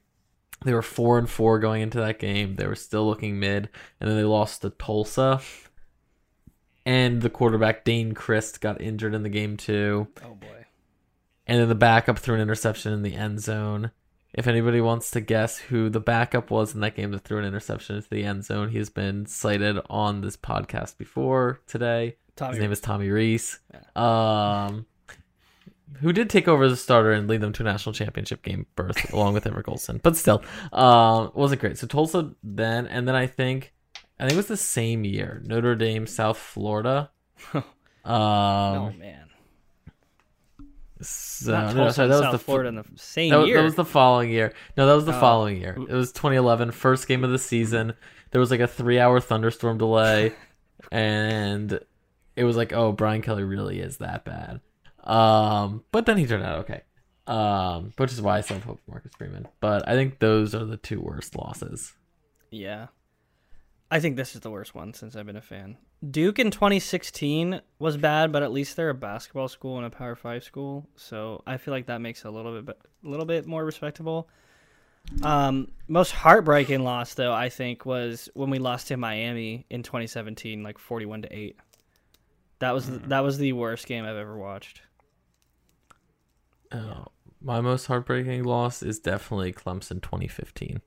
They 0.66 0.74
were 0.74 0.82
four 0.82 1.20
and 1.20 1.30
four 1.30 1.60
going 1.60 1.82
into 1.82 2.00
that 2.00 2.20
game. 2.20 2.56
They 2.56 2.68
were 2.68 2.76
still 2.76 3.06
looking 3.06 3.40
mid, 3.40 3.70
and 4.00 4.10
then 4.10 4.18
they 4.18 4.24
lost 4.24 4.64
to 4.64 4.72
Tulsa. 4.72 5.40
And 6.86 7.22
the 7.22 7.30
quarterback 7.30 7.84
Dayne 7.84 8.14
Crist 8.14 8.62
got 8.62 8.82
injured 8.82 9.14
in 9.14 9.24
the 9.24 9.30
game 9.30 9.58
too. 9.58 10.08
Oh 10.26 10.36
boy. 10.36 10.66
And 11.46 11.60
then 11.60 11.70
the 11.70 11.76
backup 11.76 12.18
threw 12.18 12.36
an 12.36 12.42
interception 12.42 12.92
in 12.92 13.04
the 13.04 13.16
end 13.16 13.42
zone. 13.42 13.92
If 14.34 14.46
anybody 14.48 14.82
wants 14.82 15.12
to 15.12 15.22
guess 15.22 15.58
who 15.58 15.90
the 15.90 16.00
backup 16.00 16.52
was 16.52 16.74
in 16.74 16.82
that 16.82 16.96
game 16.96 17.12
that 17.12 17.20
threw 17.20 17.40
an 17.40 17.46
interception 17.46 17.96
into 17.96 18.10
the 18.10 18.24
end 18.24 18.44
zone, 18.44 18.70
he 18.70 18.78
has 18.78 18.90
been 18.90 19.26
cited 19.26 19.78
on 19.90 20.22
this 20.22 20.38
podcast 20.38 20.98
before 20.98 21.62
today. 21.66 22.18
Tommy. 22.36 22.54
His 22.54 22.62
name 22.62 22.72
is 22.72 22.80
Tommy 22.80 23.10
Rees. 23.10 23.60
Um, 23.96 24.86
who 26.02 26.14
did 26.14 26.30
take 26.30 26.48
over 26.48 26.64
as 26.64 26.72
a 26.72 26.78
starter 26.78 27.12
and 27.12 27.28
lead 27.28 27.42
them 27.42 27.54
to 27.54 27.64
a 27.64 27.66
national 27.66 27.94
championship 27.94 28.44
game 28.44 28.68
berth 28.76 29.12
along 29.14 29.34
with 29.34 29.48
Everett 29.48 29.66
Golson. 29.66 30.02
But 30.02 30.16
still, 30.16 30.44
um, 30.72 31.32
wasn't 31.34 31.62
great. 31.62 31.78
So 31.78 31.88
Tulsa 31.88 32.36
then, 32.44 32.86
and 32.88 33.08
then 33.08 33.16
I 33.16 33.28
think, 33.28 33.74
I 34.20 34.24
think 34.24 34.34
it 34.34 34.38
was 34.38 34.48
the 34.48 34.58
same 34.58 35.04
year, 35.04 35.42
Notre 35.46 35.76
Dame, 35.76 36.06
South 36.06 36.38
Florida. 36.38 37.12
um, 37.54 37.64
oh 38.06 38.94
man. 38.98 39.27
So, 41.02 41.52
Not 41.52 41.76
no, 41.76 41.84
Tulsa 41.84 41.94
sorry, 41.96 42.08
that 42.10 42.14
was 42.16 42.24
South 42.24 42.32
the 42.34 42.40
Florida 42.40 42.70
in 42.70 42.76
the 42.76 42.86
same 42.96 43.32
that 43.32 43.46
year. 43.48 43.58
that 43.58 43.64
was 43.64 43.76
the 43.76 43.86
following 43.86 44.30
year. 44.30 44.54
No, 44.76 44.88
that 44.88 44.94
was 44.94 45.06
the 45.06 45.16
Oh. 45.16 45.20
following 45.20 45.58
year. 45.62 45.76
It 45.90 45.94
was 45.94 46.12
2011, 46.12 46.72
first 46.72 47.08
game 47.08 47.24
of 47.24 47.32
the 47.32 47.40
season. 47.40 47.94
There 48.32 48.40
was 48.42 48.52
like 48.52 48.60
a 48.60 48.68
three-hour 48.68 49.20
thunderstorm 49.20 49.78
delay, 49.78 50.34
and 50.92 51.80
it 52.36 52.44
was 52.44 52.58
like, 52.58 52.74
oh, 52.74 52.92
Brian 52.92 53.22
Kelly 53.22 53.44
really 53.44 53.80
is 53.80 53.98
that 53.98 54.26
bad. 54.26 54.62
Um, 55.04 55.84
but 55.92 56.06
then 56.06 56.18
he 56.18 56.26
turned 56.26 56.44
out 56.44 56.60
okay. 56.60 56.82
Um, 57.28 57.94
which 57.98 58.12
is 58.14 58.22
why 58.22 58.38
I 58.38 58.42
still 58.42 58.60
hope 58.60 58.80
for 58.86 58.92
Marcus 58.92 59.12
Freeman. 59.18 59.48
But 59.60 59.88
I 59.88 59.94
think 59.94 60.20
those 60.20 60.56
are 60.56 60.64
the 60.66 60.78
two 60.78 61.02
worst 61.02 61.36
losses. 61.36 61.94
Yeah. 62.52 62.88
I 63.90 64.00
think 64.00 64.18
this 64.18 64.36
is 64.36 64.42
the 64.42 64.52
worst 64.52 64.76
one 64.76 64.94
since 64.94 65.16
I've 65.16 65.26
been 65.26 65.38
a 65.38 65.42
fan. 65.42 65.78
Duke 66.12 66.40
in 66.40 66.52
2016 66.52 67.62
was 67.80 67.98
bad, 67.98 68.32
but 68.32 68.44
at 68.44 68.52
least 68.52 68.76
they're 68.76 68.90
a 68.90 68.94
basketball 68.94 69.48
school 69.48 69.78
and 69.78 69.86
a 69.86 69.90
Power 69.90 70.16
5 70.16 70.44
school, 70.44 70.88
so 70.96 71.42
I 71.48 71.58
feel 71.58 71.74
like 71.74 71.88
that 71.88 72.02
makes 72.02 72.26
it 72.26 72.28
a 72.28 72.32
little 72.32 72.62
bit 72.62 72.78
a 73.04 73.08
little 73.08 73.26
bit 73.26 73.48
more 73.48 73.64
respectable. 73.64 74.28
Um, 75.24 75.72
most 75.88 76.12
heartbreaking 76.12 76.84
loss 76.84 77.14
though, 77.14 77.34
I 77.34 77.50
think 77.50 77.86
was 77.86 78.30
when 78.34 78.50
we 78.50 78.60
lost 78.60 78.88
to 78.88 78.98
Miami 78.98 79.66
in 79.70 79.84
2017 79.84 80.64
like 80.64 80.78
41 80.78 81.24
to 81.24 81.34
8. 81.34 81.56
That 82.60 82.74
was 82.74 82.90
that 82.90 83.22
was 83.22 83.38
the 83.38 83.54
worst 83.54 83.88
game 83.88 84.04
I've 84.04 84.18
ever 84.18 84.38
watched. 84.38 84.82
Oh, 86.72 87.06
my 87.42 87.62
most 87.62 87.86
heartbreaking 87.86 88.44
loss 88.44 88.84
is 88.84 89.00
definitely 89.00 89.54
Clemson 89.54 90.02
2015. 90.02 90.82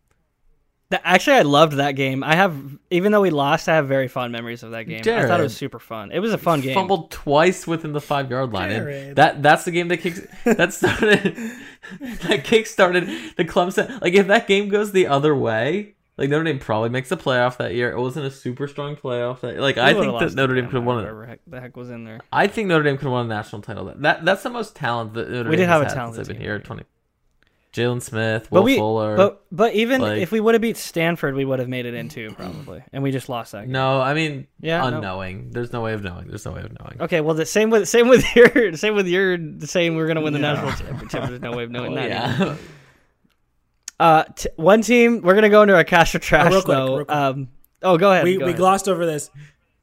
That, 0.90 1.02
actually, 1.04 1.36
I 1.36 1.42
loved 1.42 1.74
that 1.74 1.92
game. 1.92 2.24
I 2.24 2.34
have, 2.34 2.60
even 2.90 3.12
though 3.12 3.20
we 3.20 3.30
lost, 3.30 3.68
I 3.68 3.76
have 3.76 3.86
very 3.86 4.08
fond 4.08 4.32
memories 4.32 4.64
of 4.64 4.72
that 4.72 4.84
game. 4.84 5.00
I 5.00 5.26
thought 5.26 5.38
it 5.38 5.44
was 5.44 5.56
super 5.56 5.78
fun. 5.78 6.10
It 6.10 6.18
was 6.18 6.32
a 6.32 6.38
fun 6.38 6.60
game. 6.60 6.74
Fumbled 6.74 7.12
twice 7.12 7.64
within 7.66 7.92
the 7.92 8.00
five 8.00 8.30
yard 8.30 8.52
line. 8.52 8.72
And 8.72 9.16
that 9.16 9.40
that's 9.42 9.64
the 9.64 9.70
game 9.70 9.88
that 9.88 9.98
kicks 9.98 10.20
that 10.44 10.72
started 10.74 11.36
that 12.00 12.42
kick 12.44 12.66
started 12.66 13.08
the 13.36 13.44
Clemson. 13.44 14.00
Like 14.00 14.14
if 14.14 14.26
that 14.26 14.48
game 14.48 14.68
goes 14.68 14.90
the 14.90 15.06
other 15.06 15.34
way, 15.34 15.94
like 16.20 16.28
Notre 16.28 16.44
Dame 16.44 16.58
probably 16.58 16.90
makes 16.90 17.08
the 17.08 17.16
playoff 17.16 17.56
that 17.56 17.74
year. 17.74 17.90
It 17.92 17.98
wasn't 17.98 18.26
a 18.26 18.30
super 18.30 18.68
strong 18.68 18.94
playoff. 18.94 19.40
That, 19.40 19.58
like 19.58 19.78
I 19.78 19.92
We 19.92 20.00
would've 20.00 20.18
think 20.18 20.30
that 20.32 20.36
Notre 20.36 20.54
Dame 20.54 20.66
could 20.66 20.74
have 20.74 20.84
won 20.84 21.04
it. 21.04 21.26
Heck, 21.28 21.40
the 21.46 21.60
heck 21.60 21.76
was 21.76 21.88
in 21.88 22.04
there. 22.04 22.20
I 22.30 22.46
think 22.46 22.68
Notre 22.68 22.82
Dame 22.82 22.96
could 22.96 23.04
have 23.04 23.12
won 23.12 23.26
a 23.26 23.28
national 23.28 23.62
title. 23.62 23.86
That, 23.86 24.02
that 24.02 24.24
that's 24.24 24.42
the 24.42 24.50
most 24.50 24.76
talent 24.76 25.14
that 25.14 25.30
Notre 25.30 25.48
We 25.48 25.56
Dame 25.56 25.62
did 25.62 25.68
have 25.68 25.82
a 25.82 25.84
had 25.86 25.94
talented 25.94 26.16
since 26.16 26.28
I've 26.28 26.34
been 26.34 26.36
team 26.36 26.42
here. 26.42 26.58
that 26.58 26.64
Twenty. 26.64 26.82
Jaylon 27.72 28.02
Smith, 28.02 28.50
Will 28.50 28.62
But 28.62 28.64
we, 28.64 28.76
Fuller. 28.76 29.16
but 29.16 29.44
but 29.52 29.74
even 29.74 30.00
like- 30.00 30.20
if 30.20 30.32
we 30.32 30.40
would 30.40 30.54
have 30.54 30.60
beat 30.62 30.76
Stanford, 30.76 31.34
we 31.36 31.44
would 31.44 31.60
have 31.60 31.68
made 31.68 31.86
it 31.86 31.94
into 31.94 32.30
probably, 32.32 32.82
and 32.92 33.02
we 33.02 33.12
just 33.12 33.28
lost 33.28 33.52
that. 33.52 33.62
Game. 33.62 33.72
no, 33.72 34.00
I 34.00 34.12
mean 34.14 34.48
Yeah, 34.60 34.80
no. 34.80 34.96
unknowing. 34.96 35.50
There's 35.52 35.72
no 35.72 35.80
way 35.80 35.92
of 35.92 36.02
knowing. 36.02 36.26
There's 36.26 36.44
no 36.44 36.50
way 36.52 36.62
of 36.62 36.72
knowing. 36.80 36.96
Okay, 37.00 37.20
well 37.20 37.34
the 37.36 37.46
same 37.46 37.70
with 37.70 37.88
same 37.88 38.08
with 38.08 38.24
your 38.36 38.74
same 38.74 38.94
with 38.96 39.06
your 39.06 39.38
saying 39.60 39.94
we're 39.94 40.08
gonna 40.08 40.20
win 40.20 40.32
the 40.32 40.40
Yeah. 40.40 40.52
national 40.54 40.72
championship. 40.72 41.28
There's 41.28 41.40
no 41.42 41.52
way 41.52 41.62
of 41.64 41.70
knowing 41.70 41.92
Oh, 41.96 41.96
that. 41.96 42.08
yeah. 42.08 42.56
Uh, 43.98 44.24
t- 44.34 44.48
one 44.56 44.80
team 44.82 45.20
we're 45.22 45.34
gonna 45.34 45.50
go 45.50 45.62
into 45.62 45.74
our 45.74 45.84
cash 45.84 46.14
or 46.14 46.18
trash 46.18 46.50
real 46.50 46.62
quick, 46.62 46.76
though. 46.76 46.96
real 46.96 47.04
quick. 47.04 47.16
Um, 47.16 47.48
oh, 47.82 47.98
go 47.98 48.10
ahead. 48.10 48.24
we 48.24 48.34
go 48.34 48.46
we 48.46 48.52
ahead. 48.52 48.56
glossed 48.56 48.88
over 48.88 49.04
this. 49.04 49.30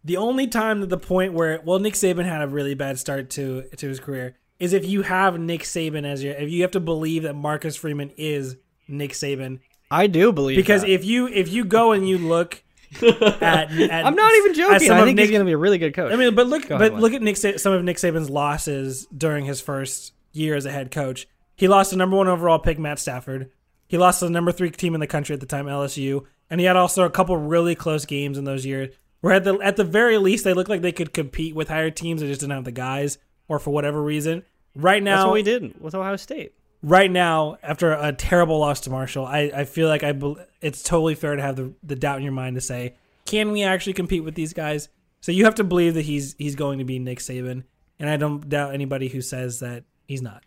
the 0.03 0.17
only 0.17 0.47
time 0.47 0.81
that 0.81 0.89
the 0.89 0.97
point 0.97 1.33
where 1.33 1.61
well 1.63 1.79
Nick 1.79 1.93
Saban 1.93 2.25
had 2.25 2.41
a 2.41 2.47
really 2.47 2.73
bad 2.73 2.97
start 2.99 3.29
to 3.31 3.63
to 3.77 3.87
his 3.87 3.99
career 3.99 4.35
is 4.59 4.73
if 4.73 4.85
you 4.85 5.03
have 5.03 5.39
Nick 5.39 5.61
Saban 5.61 6.05
as 6.05 6.23
your 6.23 6.33
if 6.33 6.49
you 6.49 6.61
have 6.63 6.71
to 6.71 6.79
believe 6.79 7.23
that 7.23 7.35
Marcus 7.35 7.75
Freeman 7.75 8.11
is 8.17 8.57
Nick 8.87 9.11
Saban 9.11 9.59
I 9.89 10.07
do 10.07 10.31
believe 10.31 10.57
because 10.57 10.81
that. 10.81 10.89
if 10.89 11.05
you 11.05 11.27
if 11.27 11.49
you 11.49 11.63
go 11.63 11.91
and 11.91 12.07
you 12.07 12.17
look 12.17 12.63
at, 13.01 13.71
at 13.71 14.05
I'm 14.05 14.15
not 14.15 14.33
even 14.35 14.53
joking. 14.53 14.91
I 14.91 15.03
think 15.03 15.19
he's 15.19 15.29
going 15.29 15.41
to 15.41 15.45
be 15.45 15.51
a 15.51 15.57
really 15.57 15.77
good 15.77 15.93
coach. 15.93 16.11
I 16.11 16.15
mean, 16.15 16.35
but 16.35 16.47
look, 16.47 16.67
Go 16.67 16.77
but 16.77 16.93
look 16.93 17.13
at 17.13 17.21
Nick. 17.21 17.35
Some 17.35 17.73
of 17.73 17.83
Nick 17.83 17.97
Saban's 17.97 18.29
losses 18.29 19.07
during 19.07 19.45
his 19.45 19.59
first 19.59 20.13
year 20.31 20.55
as 20.55 20.65
a 20.65 20.71
head 20.71 20.89
coach. 20.91 21.27
He 21.55 21.67
lost 21.67 21.91
the 21.91 21.97
number 21.97 22.15
one 22.15 22.27
overall 22.27 22.59
pick, 22.59 22.79
Matt 22.79 22.99
Stafford. 22.99 23.51
He 23.87 23.97
lost 23.97 24.19
to 24.19 24.25
the 24.25 24.31
number 24.31 24.51
three 24.51 24.69
team 24.69 24.93
in 24.93 24.99
the 24.99 25.07
country 25.07 25.33
at 25.33 25.39
the 25.39 25.45
time, 25.45 25.65
LSU, 25.65 26.25
and 26.49 26.59
he 26.59 26.65
had 26.65 26.75
also 26.75 27.03
a 27.03 27.09
couple 27.09 27.35
really 27.35 27.75
close 27.75 28.05
games 28.05 28.37
in 28.37 28.45
those 28.45 28.65
years. 28.65 28.93
Where 29.21 29.33
at 29.33 29.43
the 29.43 29.55
at 29.59 29.75
the 29.75 29.83
very 29.83 30.17
least 30.17 30.43
they 30.43 30.53
looked 30.53 30.69
like 30.69 30.81
they 30.81 30.91
could 30.91 31.13
compete 31.13 31.55
with 31.55 31.69
higher 31.69 31.89
teams. 31.89 32.21
They 32.21 32.27
just 32.27 32.41
didn't 32.41 32.53
have 32.53 32.65
the 32.65 32.71
guys, 32.71 33.17
or 33.47 33.59
for 33.59 33.71
whatever 33.71 34.01
reason. 34.01 34.43
Right 34.75 35.03
That's 35.03 35.17
now, 35.21 35.25
what 35.27 35.33
we 35.33 35.43
did 35.43 35.79
with 35.81 35.95
Ohio 35.95 36.15
State. 36.17 36.53
right 36.83 37.09
now, 37.09 37.57
after 37.63 37.93
a 37.93 38.13
terrible 38.13 38.59
loss 38.59 38.81
to 38.81 38.89
Marshall, 38.89 39.25
I, 39.25 39.51
I 39.55 39.65
feel 39.65 39.87
like 39.87 40.03
I 40.03 40.11
bel 40.11 40.37
it's 40.61 40.83
totally 40.83 41.15
fair 41.15 41.35
to 41.35 41.41
have 41.41 41.55
the, 41.55 41.73
the 41.83 41.95
doubt 41.95 42.17
in 42.17 42.23
your 42.23 42.31
mind 42.33 42.55
to 42.55 42.61
say, 42.61 42.93
can 43.25 43.51
we 43.51 43.63
actually 43.63 43.93
compete 43.93 44.23
with 44.23 44.35
these 44.35 44.53
guys? 44.53 44.89
So 45.19 45.31
you 45.31 45.45
have 45.45 45.55
to 45.55 45.63
believe 45.63 45.95
that 45.95 46.05
he's 46.05 46.35
he's 46.37 46.55
going 46.55 46.77
to 46.79 46.85
be 46.85 46.99
Nick 46.99 47.19
Saban, 47.19 47.63
and 47.99 48.09
I 48.09 48.17
don't 48.17 48.47
doubt 48.47 48.73
anybody 48.73 49.07
who 49.07 49.21
says 49.21 49.59
that 49.59 49.83
he's 50.07 50.21
not. 50.21 50.43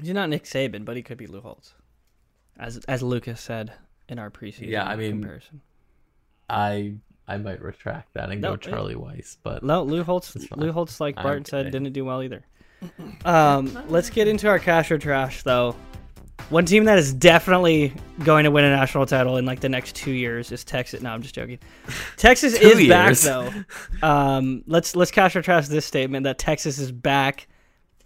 He's 0.00 0.12
not 0.14 0.28
Nick 0.28 0.44
Saban, 0.44 0.84
but 0.84 0.96
he 0.96 1.02
could 1.02 1.18
be 1.18 1.26
Lou 1.26 1.40
Holtz, 1.40 1.74
as 2.58 2.78
as 2.86 3.02
Lucas 3.02 3.40
said 3.40 3.72
in 4.08 4.18
our 4.18 4.30
preseason. 4.30 4.68
Yeah, 4.68 4.84
I 4.84 4.96
mean- 4.96 5.12
comparison. 5.12 5.60
I 6.48 6.94
I 7.30 7.36
might 7.38 7.62
retract 7.62 8.12
that 8.14 8.30
and 8.30 8.40
No, 8.40 8.50
go. 8.52 8.56
Charlie 8.56 8.94
Weis, 8.96 9.36
but 9.42 9.62
No, 9.62 9.82
Lou 9.84 10.02
Holtz. 10.02 10.36
Lou 10.56 10.72
Holtz, 10.72 11.00
like 11.00 11.14
Barton 11.14 11.44
said, 11.44 11.66
kidding. 11.66 11.84
didn't 11.84 11.94
do 11.94 12.04
well 12.04 12.22
either. 12.22 12.42
Um, 13.24 13.78
let's 13.88 14.10
get 14.10 14.26
into 14.26 14.48
our 14.48 14.58
cash 14.58 14.90
or 14.90 14.98
trash, 14.98 15.42
though. 15.42 15.76
One 16.48 16.64
team 16.64 16.84
that 16.84 16.98
is 16.98 17.12
definitely 17.14 17.92
going 18.24 18.44
to 18.44 18.50
win 18.50 18.64
a 18.64 18.70
national 18.70 19.06
title 19.06 19.36
in 19.36 19.44
like 19.44 19.60
the 19.60 19.68
next 19.68 19.94
two 19.94 20.10
years 20.10 20.50
is 20.50 20.64
Texas. 20.64 21.00
No, 21.02 21.10
I'm 21.10 21.22
just 21.22 21.34
joking. 21.34 21.58
Texas 22.16 22.54
is 22.54 22.88
back 22.88 23.16
though. 23.18 23.52
Um, 24.02 24.64
let's 24.66 24.96
let's 24.96 25.10
cash 25.12 25.36
or 25.36 25.42
trash 25.42 25.68
this 25.68 25.84
statement 25.84 26.24
that 26.24 26.38
Texas 26.38 26.78
is 26.78 26.90
back, 26.90 27.46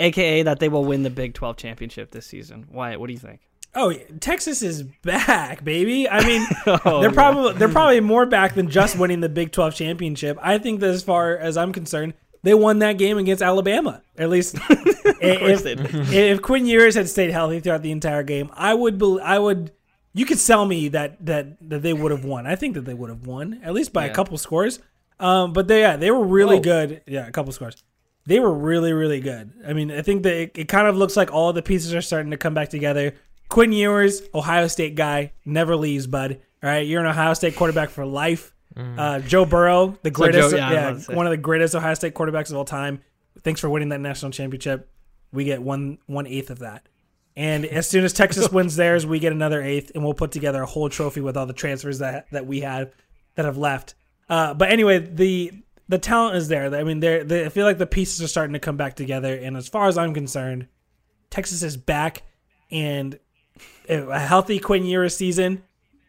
aka 0.01 0.43
that 0.43 0.59
they 0.59 0.69
will 0.69 0.85
win 0.85 1.05
the 1.05 1.11
Big 1.11 1.33
12 1.33 1.57
championship 1.57 2.11
this 2.11 2.27
season. 2.27 2.67
Wyatt, 2.71 3.01
what 3.01 3.07
do 3.07 3.13
you 3.15 3.19
think? 3.19 3.41
Oh, 3.77 3.93
Texas 4.21 4.63
is 4.63 4.83
back, 5.03 5.65
baby. 5.65 6.09
I 6.09 6.25
mean, 6.25 6.47
Oh, 6.67 7.01
they're 7.01 7.11
yeah. 7.11 7.15
probably 7.15 7.55
they're 7.55 7.69
probably 7.69 8.01
more 8.01 8.25
back 8.27 8.55
than 8.55 8.69
just 8.71 8.97
winning 8.99 9.21
the 9.21 9.29
Big 9.29 9.51
12 9.53 9.75
championship. 9.75 10.39
I 10.41 10.59
think 10.59 10.81
that 10.81 10.91
as 10.91 11.03
far 11.03 11.37
as 11.37 11.57
I'm 11.57 11.73
concerned, 11.73 12.15
they 12.43 12.55
won 12.55 12.79
that 12.81 12.99
game 12.99 13.19
against 13.19 13.43
Alabama. 13.43 14.03
At 14.17 14.31
least 14.31 14.57
if, 14.71 15.63
they 15.65 15.75
did. 15.75 15.91
if 16.13 16.43
Quinn 16.43 16.67
Ewers 16.67 16.95
had 16.95 17.09
stayed 17.09 17.31
healthy 17.31 17.59
throughout 17.61 17.83
the 17.83 17.91
entire 17.91 18.23
game, 18.23 18.51
I 18.55 18.75
would 18.75 18.99
bel 18.99 19.21
I 19.21 19.39
would 19.39 19.73
you 20.13 20.25
could 20.25 20.39
sell 20.39 20.65
me 20.65 20.89
that 20.89 21.25
that 21.27 21.69
that 21.69 21.83
they 21.83 21.93
would 21.93 22.13
have 22.13 22.25
won. 22.25 22.47
I 22.47 22.55
think 22.55 22.75
that 22.75 22.85
they 22.85 22.95
would 22.95 23.11
have 23.11 23.27
won 23.27 23.61
at 23.65 23.73
least 23.75 23.93
by 23.93 24.05
Yeah. 24.07 24.13
a 24.13 24.15
couple 24.15 24.39
scores. 24.39 24.79
Um, 25.19 25.53
but 25.53 25.67
they 25.69 25.81
yeah 25.81 25.97
they 25.97 26.11
were 26.13 26.25
really 26.25 26.57
Whoa. 26.57 26.63
good. 26.63 27.03
Yeah, 27.07 27.27
a 27.27 27.33
couple 27.33 27.51
scores. 27.53 27.83
They 28.27 28.39
were 28.41 28.55
really 28.55 28.93
really 28.93 29.21
good. 29.21 29.53
I 29.67 29.73
mean, 29.73 29.91
I 29.91 30.03
think 30.03 30.23
that 30.23 30.35
it, 30.35 30.53
it 30.55 30.69
kind 30.69 30.87
of 30.87 30.97
looks 30.97 31.17
like 31.17 31.33
all 31.33 31.53
the 31.53 31.63
pieces 31.63 31.93
are 31.95 32.01
starting 32.03 32.31
to 32.31 32.37
come 32.37 32.55
back 32.55 32.69
together. 32.69 33.15
Quinn 33.55 33.71
Ewers, 33.73 34.21
Ohio 34.35 34.67
State 34.67 34.97
guy, 34.97 35.31
never 35.45 35.77
leaves, 35.77 36.07
bud. 36.09 36.40
All 36.62 36.69
right, 36.69 36.85
you're 36.87 37.01
an 37.01 37.07
Ohio 37.07 37.35
State 37.35 37.55
quarterback 37.55 37.88
for 37.90 38.05
life. 38.05 38.53
Uh, 38.77 39.21
Joe 39.21 39.45
Burrow, 39.45 39.97
the 40.03 40.11
Mm. 40.11 40.14
Greatest, 40.14 40.51
Joe- 40.51 40.57
yeah, 40.57 40.73
yeah, 40.73 40.88
about 40.88 40.95
to 40.99 41.01
say. 41.05 41.14
one 41.14 41.27
of 41.27 41.31
the 41.31 41.37
greatest 41.37 41.77
Ohio 41.77 41.95
State 41.95 42.14
quarterbacks 42.14 42.51
of 42.51 42.57
all 42.57 42.64
time. 42.64 43.01
Thanks 43.45 43.61
for 43.61 43.71
winning 43.71 43.90
that 43.90 44.01
national 44.01 44.33
championship. 44.33 44.88
We 45.33 45.45
get 45.45 45.62
one 45.62 45.99
one 46.07 46.27
eighth 46.27 46.51
of 46.51 46.59
that. 46.59 46.88
And 47.37 47.64
as 47.64 47.88
soon 47.88 48.05
as 48.05 48.12
Texas 48.12 48.49
wins 48.53 48.75
theirs, 48.75 49.07
we 49.07 49.21
get 49.21 49.31
another 49.33 49.62
eighth, 49.62 49.93
and 49.95 50.03
we'll 50.03 50.14
put 50.14 50.33
together 50.33 50.62
a 50.62 50.67
whole 50.67 50.88
trophy 50.88 51.21
with 51.21 51.37
all 51.37 51.47
the 51.47 51.53
transfers 51.53 52.01
that 52.01 52.27
that 52.33 52.47
we 52.47 52.61
had 52.62 52.90
that 53.37 53.45
have 53.45 53.57
left. 53.57 53.95
Uh, 54.29 54.53
but 54.55 54.71
anyway, 54.73 54.99
the 54.99 55.53
the 55.88 55.99
talent 55.99 56.35
is 56.37 56.49
there. 56.49 56.75
I 56.75 56.83
mean, 56.83 56.99
they're, 56.99 57.23
they 57.23 57.45
I 57.45 57.51
feel 57.51 57.67
like 57.67 57.79
the 57.79 57.87
pieces 57.87 58.21
are 58.21 58.27
starting 58.29 58.55
to 58.55 58.59
come 58.59 58.77
back 58.77 58.97
together. 58.97 59.33
And 59.37 59.57
as 59.57 59.69
far 59.69 59.87
as 59.87 59.97
I'm 59.97 60.12
concerned, 60.14 60.67
Texas 61.31 61.62
is 61.62 61.77
back, 61.77 62.23
and 62.73 63.17
a 63.88 64.18
healthy 64.18 64.59
Quinn 64.59 64.85
Ewers 64.85 65.16
season, 65.16 65.62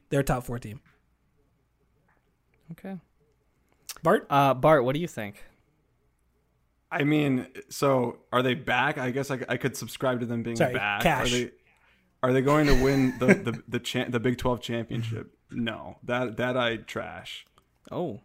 they're 0.09 0.23
top 0.23 0.43
four 0.43 0.59
team. 0.59 0.79
Okay. 2.71 2.97
Bart, 4.03 4.25
Uh, 4.29 4.53
Bart, 4.53 4.83
what 4.83 4.93
do 4.93 4.99
you 5.01 5.07
think? 5.07 5.43
I 6.91 7.03
mean, 7.03 7.47
so 7.69 8.19
are 8.31 8.41
they 8.41 8.53
back? 8.53 8.97
I 8.97 9.11
guess 9.11 9.29
I, 9.31 9.39
I 9.49 9.57
could 9.57 9.75
subscribe 9.75 10.19
to 10.21 10.25
them 10.25 10.43
being 10.43 10.55
Sorry, 10.55 10.73
back. 10.73 11.01
cash. 11.01 11.27
Are 11.27 11.29
they 11.37 11.51
are 12.23 12.33
they 12.33 12.41
going 12.41 12.67
to 12.67 12.83
win 12.83 13.13
the 13.19 13.27
the 13.27 13.63
the, 13.67 13.79
cha- 13.79 14.07
the 14.09 14.19
Big 14.19 14.37
12 14.37 14.61
championship? 14.61 15.31
No. 15.51 15.97
That 16.03 16.37
that 16.37 16.55
I 16.57 16.77
trash. 16.77 17.45
Oh, 17.91 18.21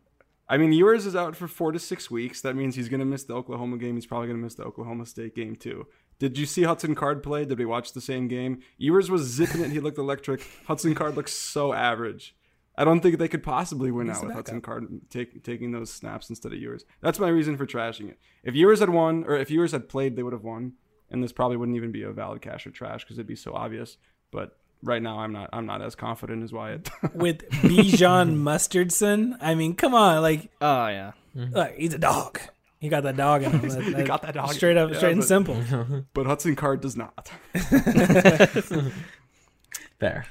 I 0.49 0.57
mean, 0.57 0.73
Ewers 0.73 1.07
is 1.07 1.15
out 1.15 1.37
for 1.37 1.47
4 1.47 1.73
to 1.73 1.79
6 1.79 2.11
weeks. 2.11 2.41
That 2.41 2.57
means 2.57 2.75
he's 2.75 2.89
going 2.89 3.01
to 3.01 3.07
miss 3.07 3.25
the 3.25 3.35
Oklahoma 3.35 3.77
game. 3.79 3.95
He's 3.95 4.07
probably 4.07 4.27
going 4.29 4.39
to 4.39 4.43
miss 4.43 4.55
the 4.55 4.65
Oklahoma 4.65 5.07
State 5.07 5.35
game 5.35 5.55
too. 5.57 5.87
Did 6.21 6.37
you 6.37 6.45
see 6.45 6.63
Hudson 6.63 6.95
Card 6.95 7.23
play? 7.23 7.47
Did 7.47 7.59
we 7.59 7.65
watch 7.65 7.93
the 7.93 8.01
same 8.01 8.29
game? 8.29 8.61
Ewers 8.77 9.11
was 9.11 9.23
zipping 9.23 9.63
it. 9.63 9.73
He 9.73 9.81
looked 9.81 9.97
electric. 9.97 10.47
Hudson 10.67 10.95
Card 10.95 11.17
looks 11.17 11.33
so 11.33 11.73
average. 11.73 12.37
I 12.77 12.85
don't 12.85 13.01
think 13.01 13.19
they 13.19 13.27
could 13.27 13.43
possibly 13.43 13.91
win 13.91 14.11
out 14.11 14.25
with 14.25 14.35
Hudson 14.35 14.61
Card 14.61 14.87
take, 15.09 15.43
taking 15.43 15.73
those 15.73 15.91
snaps 15.91 16.29
instead 16.29 16.53
of 16.53 16.59
Ewers. 16.59 16.85
That's 17.01 17.19
my 17.19 17.29
reason 17.29 17.57
for 17.57 17.67
trashing 17.67 18.11
it. 18.11 18.19
If 18.45 18.55
Ewers 18.55 18.81
had 18.81 18.91
won, 18.91 19.25
or 19.25 19.37
if 19.37 19.51
Ewers 19.51 19.73
had 19.73 19.89
played, 19.89 20.15
they 20.15 20.23
would 20.23 20.35
have 20.35 20.45
won, 20.45 20.75
and 21.11 21.23
this 21.23 21.33
probably 21.33 21.57
wouldn't 21.57 21.77
even 21.77 21.91
be 21.91 22.03
a 22.03 22.13
valid 22.13 22.43
cash 22.43 22.67
or 22.67 22.71
trash 22.71 23.03
because 23.03 23.17
it'd 23.17 23.27
be 23.27 23.35
so 23.35 23.55
obvious. 23.55 23.97
But 24.31 24.59
right 24.83 25.03
now, 25.03 25.21
I'm 25.21 25.33
not. 25.33 25.49
I'm 25.55 25.67
not 25.67 25.81
as 25.81 25.95
confident 25.95 26.43
as 26.43 26.53
Wyatt. 26.53 26.91
with 27.15 27.49
Bijan 27.51 28.37
Mustardson, 28.37 29.37
I 29.41 29.55
mean, 29.55 29.75
come 29.75 29.95
on, 29.95 30.21
like, 30.21 30.51
oh 30.61 30.87
yeah. 30.89 31.13
look, 31.35 31.75
he's 31.77 31.95
a 31.95 31.99
dog. 31.99 32.41
He 32.81 32.89
got 32.89 33.03
that 33.05 33.17
dog 33.17 33.43
in 33.43 33.53
him. 33.53 33.61
That- 33.69 33.83
he 33.99 34.03
got 34.05 34.23
that 34.23 34.35
dog. 34.35 34.53
Straight 34.53 34.77
up, 34.77 34.91
Yeah, 34.91 34.97
straight 34.97 35.13
and 35.13 35.21
but- 35.21 35.29
simple. 35.29 36.05
but 36.15 36.27
Hudson 36.27 36.57
Card 36.57 36.81
does 36.81 36.97
not. 36.97 37.31
there. 39.99 40.27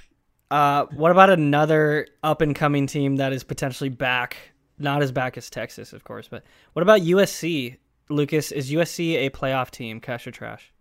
Uh, 0.51 0.85
what 0.95 1.11
about 1.11 1.29
another 1.29 2.07
up 2.23 2.41
and 2.41 2.55
coming 2.55 2.87
team 2.87 3.17
that 3.17 3.33
is 3.33 3.43
potentially 3.43 3.89
back? 3.89 4.35
Not 4.79 5.03
as 5.03 5.11
back 5.11 5.37
as 5.37 5.49
Texas, 5.49 5.93
of 5.93 6.03
course, 6.05 6.27
but 6.29 6.43
what 6.73 6.81
about 6.81 7.01
USC? 7.01 7.77
Lucas, 8.09 8.51
is 8.51 8.71
USC 8.71 9.15
a 9.27 9.29
playoff 9.29 9.69
team? 9.69 9.99
Cash 9.99 10.25
or 10.25 10.31
trash? 10.31 10.71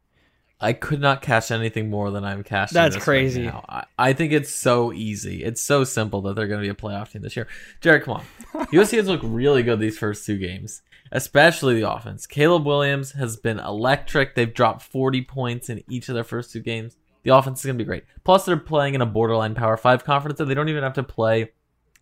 I 0.61 0.72
could 0.72 1.00
not 1.00 1.20
cash 1.20 1.50
anything 1.50 1.90
more 1.90 2.11
than 2.11 2.24
I'm 2.24 2.42
cashing. 2.42 2.74
That's 2.74 2.94
this 2.94 3.04
crazy. 3.04 3.44
Right 3.44 3.52
now. 3.54 3.64
I, 3.68 3.85
I 3.98 4.12
think 4.12 4.33
it's 4.33 4.50
so 4.50 4.92
easy. 4.92 5.44
It's 5.44 5.62
so 5.62 5.85
simple 5.85 6.22
that 6.22 6.35
they're 6.37 6.48
going 6.48 6.61
to 6.61 6.64
be 6.64 6.70
a 6.70 6.74
playoff 6.74 7.12
team 7.12 7.22
this 7.22 7.37
year. 7.37 7.46
Jarod, 7.83 8.02
come 8.04 8.14
on. 8.14 8.66
USC 8.68 8.96
has 8.96 9.07
looked 9.07 9.22
really 9.24 9.62
good 9.62 9.78
these 9.78 9.98
first 9.98 10.24
two 10.24 10.38
games, 10.38 10.83
especially 11.12 11.81
the 11.81 11.90
offense. 11.90 12.27
Caleb 12.27 12.66
Williams 12.66 13.12
has 13.12 13.37
been 13.37 13.59
electric. 13.59 14.35
They've 14.35 14.53
dropped 14.53 14.83
40 14.83 15.23
points 15.23 15.68
in 15.68 15.83
each 15.88 16.09
of 16.09 16.14
their 16.14 16.25
first 16.25 16.53
two 16.53 16.61
games. 16.61 16.97
The 17.23 17.35
offense 17.35 17.61
is 17.61 17.66
going 17.66 17.77
to 17.77 17.85
be 17.85 17.87
great. 17.87 18.05
Plus, 18.25 18.44
they're 18.44 18.57
playing 18.57 18.94
in 18.94 19.01
a 19.01 19.07
borderline 19.07 19.55
Power 19.55 19.77
5 19.77 20.05
conference, 20.05 20.38
so 20.38 20.44
they 20.44 20.55
don't 20.55 20.68
even 20.68 20.83
have 20.83 20.94
to 20.94 21.03
play 21.03 21.53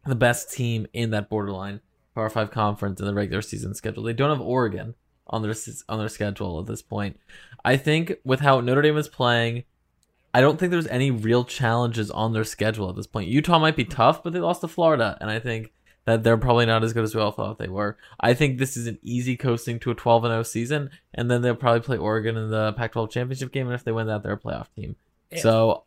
the 0.05 0.15
best 0.15 0.53
team 0.53 0.87
in 0.93 1.11
that 1.11 1.29
borderline 1.29 1.81
Power 2.15 2.31
5 2.31 2.51
conference 2.51 3.01
in 3.01 3.07
the 3.07 3.15
regular 3.15 3.43
season 3.43 3.75
schedule. 3.75 4.03
They 4.03 4.13
don't 4.13 4.31
have 4.31 4.41
Oregon 4.41 4.95
on 5.27 5.43
their 5.43 5.55
on 5.89 5.99
their 5.99 6.09
schedule 6.09 6.61
at 6.61 6.67
this 6.67 6.83
point. 6.83 7.19
I 7.65 7.77
think 7.77 8.15
with 8.25 8.41
how 8.41 8.61
Notre 8.61 8.83
Dame 8.83 8.97
is 8.97 9.09
playing, 9.09 9.65
I 10.33 10.41
don't 10.41 10.59
think 10.59 10.71
there's 10.71 10.87
any 10.87 11.11
real 11.11 11.45
challenges 11.45 12.11
on 12.11 12.33
their 12.33 12.45
schedule 12.45 12.89
at 12.89 12.97
this 12.97 13.07
point. 13.07 13.29
Utah 13.29 13.59
might 13.59 13.77
be 13.77 13.85
tough, 13.85 14.23
but 14.23 14.33
they 14.33 14.39
lost 14.39 14.61
to 14.61 14.69
Florida, 14.69 15.17
and 15.21 15.31
I 15.31 15.41
think 15.41 15.73
that 16.07 16.23
they're 16.23 16.39
probably 16.39 16.67
not 16.67 16.83
as 16.83 16.93
good 16.93 17.05
as 17.05 17.15
we 17.15 17.21
all 17.21 17.33
thought 17.33 17.59
they 17.59 17.69
were. 17.69 17.99
I 18.19 18.33
think 18.33 18.59
this 18.59 18.77
is 18.77 18.87
an 18.87 18.99
easy 19.03 19.37
coasting 19.37 19.79
to 19.81 19.91
a 19.91 19.95
12 19.95 20.25
and 20.25 20.33
0 20.33 20.43
season, 20.45 20.91
and 21.13 21.31
then 21.31 21.43
they'll 21.43 21.55
probably 21.55 21.81
play 21.81 21.99
Oregon 21.99 22.37
in 22.37 22.51
the 22.51 22.73
Pac-12 22.73 23.11
championship 23.11 23.53
game, 23.53 23.67
and 23.67 23.75
if 23.75 23.85
they 23.85 23.93
win 23.93 24.07
that, 24.07 24.23
they're 24.23 24.33
a 24.33 24.39
playoff 24.39 24.69
team. 24.75 24.97
So 25.37 25.83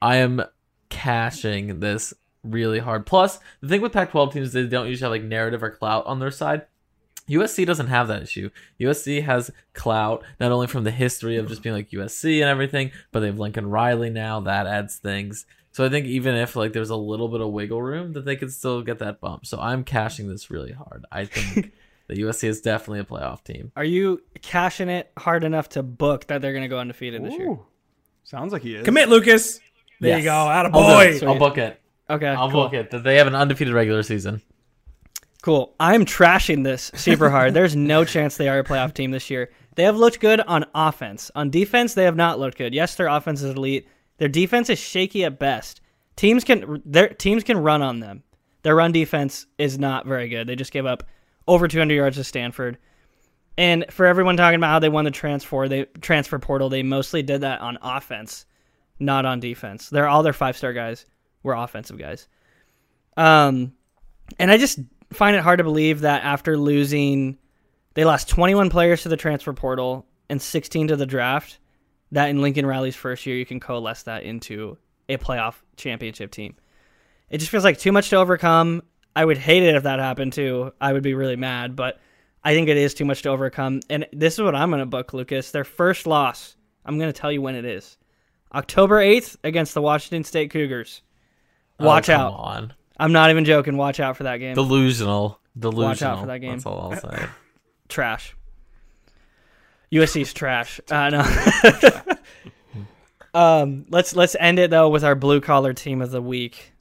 I 0.00 0.16
am 0.16 0.42
cashing 0.88 1.80
this 1.80 2.14
really 2.44 2.78
hard. 2.78 3.04
Plus, 3.04 3.40
the 3.60 3.68
thing 3.68 3.80
with 3.82 3.92
Pac-12 3.92 4.32
teams 4.32 4.46
is 4.48 4.52
they 4.52 4.66
don't 4.66 4.86
usually 4.86 5.04
have 5.04 5.22
like 5.22 5.28
narrative 5.28 5.62
or 5.62 5.70
clout 5.70 6.06
on 6.06 6.20
their 6.20 6.30
side. 6.30 6.66
USC 7.28 7.66
doesn't 7.66 7.88
have 7.88 8.08
that 8.08 8.22
issue. 8.22 8.48
USC 8.80 9.22
has 9.22 9.50
clout 9.74 10.24
not 10.40 10.50
only 10.50 10.66
from 10.66 10.84
the 10.84 10.90
history 10.90 11.36
of 11.36 11.46
just 11.48 11.62
being 11.62 11.74
like 11.74 11.90
USC 11.90 12.40
and 12.40 12.48
everything, 12.48 12.90
but 13.12 13.20
they 13.20 13.26
have 13.26 13.38
Lincoln 13.38 13.68
Riley 13.68 14.08
now. 14.08 14.40
That 14.40 14.66
adds 14.66 14.96
things. 14.96 15.44
So 15.78 15.84
I 15.84 15.90
think 15.90 16.06
even 16.06 16.34
if 16.34 16.56
like 16.56 16.72
there's 16.72 16.90
a 16.90 16.96
little 16.96 17.28
bit 17.28 17.40
of 17.40 17.52
wiggle 17.52 17.80
room, 17.80 18.12
that 18.14 18.24
they 18.24 18.34
could 18.34 18.52
still 18.52 18.82
get 18.82 18.98
that 18.98 19.20
bump. 19.20 19.46
So 19.46 19.60
I'm 19.60 19.84
cashing 19.84 20.28
this 20.28 20.50
really 20.50 20.72
hard. 20.72 21.04
I 21.12 21.24
think 21.26 21.72
the 22.08 22.16
USC 22.16 22.48
is 22.48 22.60
definitely 22.60 22.98
a 22.98 23.04
playoff 23.04 23.44
team. 23.44 23.70
Are 23.76 23.84
you 23.84 24.20
cashing 24.42 24.88
it 24.88 25.12
hard 25.16 25.44
enough 25.44 25.68
to 25.68 25.84
book 25.84 26.26
that 26.26 26.42
they're 26.42 26.50
going 26.50 26.64
to 26.64 26.68
go 26.68 26.80
undefeated 26.80 27.24
this 27.24 27.32
year? 27.34 27.50
Ooh. 27.50 27.64
Sounds 28.24 28.52
like 28.52 28.62
he 28.62 28.74
is. 28.74 28.84
Commit, 28.84 29.08
Lucas. 29.08 29.60
There 30.00 30.08
Yes. 30.10 30.18
you 30.18 30.24
go. 30.24 30.32
Out 30.32 30.66
of 30.66 30.74
I'll, 30.74 30.82
boy. 30.82 31.04
it. 31.14 31.22
I'll 31.22 31.38
book 31.38 31.58
it. 31.58 31.80
Okay, 32.10 32.26
I'll 32.26 32.50
cool. 32.50 32.64
book 32.64 32.74
it. 32.74 32.90
That 32.90 33.04
they 33.04 33.18
have 33.18 33.28
an 33.28 33.36
undefeated 33.36 33.72
regular 33.72 34.02
season. 34.02 34.42
Cool. 35.42 35.76
I'm 35.78 36.04
trashing 36.04 36.64
this 36.64 36.90
super 36.96 37.30
hard. 37.30 37.54
There's 37.54 37.76
no 37.76 38.04
chance 38.14 38.36
they 38.36 38.48
are 38.48 38.58
a 38.58 38.64
playoff 38.64 38.94
team 38.94 39.12
this 39.12 39.30
year. 39.30 39.52
They 39.76 39.84
have 39.84 39.94
looked 39.96 40.18
good 40.18 40.40
on 40.40 40.64
offense. 40.74 41.30
On 41.36 41.50
defense, 41.50 41.94
they 41.94 42.02
have 42.02 42.16
not 42.16 42.40
looked 42.40 42.58
good. 42.58 42.74
Yes, 42.74 42.96
their 42.96 43.06
offense 43.06 43.42
is 43.42 43.54
elite. 43.54 43.86
Their 44.18 44.28
defense 44.28 44.68
is 44.68 44.78
shaky 44.78 45.24
at 45.24 45.38
best. 45.38 45.80
Teams 46.16 46.44
can 46.44 46.82
their 46.84 47.08
teams 47.08 47.44
can 47.44 47.58
run 47.58 47.82
on 47.82 48.00
them. 48.00 48.22
Their 48.62 48.74
run 48.74 48.92
defense 48.92 49.46
is 49.56 49.78
not 49.78 50.06
very 50.06 50.28
good. 50.28 50.46
They 50.46 50.56
just 50.56 50.72
gave 50.72 50.86
up 50.86 51.04
over 51.46 51.68
200 51.68 51.94
yards 51.94 52.16
to 52.16 52.24
Stanford. 52.24 52.78
And 53.56 53.86
for 53.90 54.06
everyone 54.06 54.36
talking 54.36 54.56
about 54.56 54.70
how 54.70 54.78
they 54.78 54.88
won 54.88 55.04
the 55.04 55.10
transfer, 55.10 55.68
they 55.68 55.86
transfer 56.00 56.38
portal, 56.38 56.68
they 56.68 56.82
mostly 56.82 57.22
did 57.22 57.40
that 57.40 57.60
on 57.60 57.78
offense, 57.82 58.46
not 59.00 59.26
on 59.26 59.40
defense. 59.40 59.88
They're 59.88 60.08
all 60.08 60.22
their 60.22 60.32
five 60.32 60.56
star 60.56 60.72
guys 60.72 61.06
were 61.42 61.54
offensive 61.54 61.98
guys. 61.98 62.28
Um, 63.16 63.72
and 64.38 64.50
I 64.50 64.58
just 64.58 64.78
find 65.12 65.34
it 65.34 65.42
hard 65.42 65.58
to 65.58 65.64
believe 65.64 66.00
that 66.00 66.22
after 66.22 66.56
losing, 66.56 67.38
they 67.94 68.04
lost 68.04 68.28
21 68.28 68.70
players 68.70 69.02
to 69.02 69.08
the 69.08 69.16
transfer 69.16 69.52
portal 69.52 70.06
and 70.28 70.40
16 70.40 70.88
to 70.88 70.96
the 70.96 71.06
draft. 71.06 71.58
That 72.12 72.30
in 72.30 72.40
Lincoln 72.40 72.66
Riley's 72.66 72.96
first 72.96 73.26
year, 73.26 73.36
you 73.36 73.46
can 73.46 73.60
coalesce 73.60 74.04
that 74.04 74.22
into 74.22 74.78
a 75.08 75.18
playoff 75.18 75.54
championship 75.76 76.30
team. 76.30 76.54
It 77.30 77.38
just 77.38 77.50
feels 77.50 77.64
like 77.64 77.78
too 77.78 77.92
much 77.92 78.10
to 78.10 78.16
overcome. 78.16 78.82
I 79.14 79.24
would 79.24 79.38
hate 79.38 79.62
it 79.62 79.74
if 79.74 79.82
that 79.82 79.98
happened 79.98 80.32
too. 80.32 80.72
I 80.80 80.92
would 80.92 81.02
be 81.02 81.14
really 81.14 81.36
mad, 81.36 81.76
but 81.76 81.98
I 82.44 82.54
think 82.54 82.68
it 82.68 82.76
is 82.76 82.94
too 82.94 83.04
much 83.04 83.22
to 83.22 83.30
overcome. 83.30 83.80
And 83.90 84.06
this 84.12 84.34
is 84.34 84.40
what 84.40 84.54
I'm 84.54 84.70
going 84.70 84.80
to 84.80 84.86
book, 84.86 85.12
Lucas. 85.12 85.50
Their 85.50 85.64
first 85.64 86.06
loss, 86.06 86.56
I'm 86.84 86.98
going 86.98 87.12
to 87.12 87.18
tell 87.18 87.32
you 87.32 87.42
when 87.42 87.54
it 87.54 87.64
is 87.64 87.98
October 88.54 89.00
8th 89.00 89.36
against 89.44 89.74
the 89.74 89.82
Washington 89.82 90.24
State 90.24 90.50
Cougars. 90.50 91.02
Oh, 91.80 91.86
Watch 91.86 92.08
oh, 92.08 92.14
out. 92.14 92.32
On. 92.34 92.72
I'm 92.98 93.12
not 93.12 93.30
even 93.30 93.44
joking. 93.44 93.76
Watch 93.76 94.00
out 94.00 94.16
for 94.16 94.24
that 94.24 94.38
game. 94.38 94.54
Delusional. 94.54 95.40
Delusional. 95.58 95.88
Watch 95.88 96.02
out 96.02 96.20
for 96.20 96.26
that 96.26 96.38
game. 96.38 96.52
That's 96.52 96.66
all 96.66 96.92
I'll 96.92 97.00
say. 97.00 97.26
trash. 97.88 98.34
USC's 99.92 100.32
trash. 100.32 100.80
Uh, 100.90 101.10
no. 101.10 102.02
um, 103.34 103.86
let's 103.90 104.14
let's 104.16 104.36
end 104.38 104.58
it 104.58 104.70
though 104.70 104.88
with 104.88 105.04
our 105.04 105.14
blue 105.14 105.40
collar 105.40 105.72
team 105.72 106.00
of 106.02 106.10
the 106.10 106.22
week. 106.22 106.72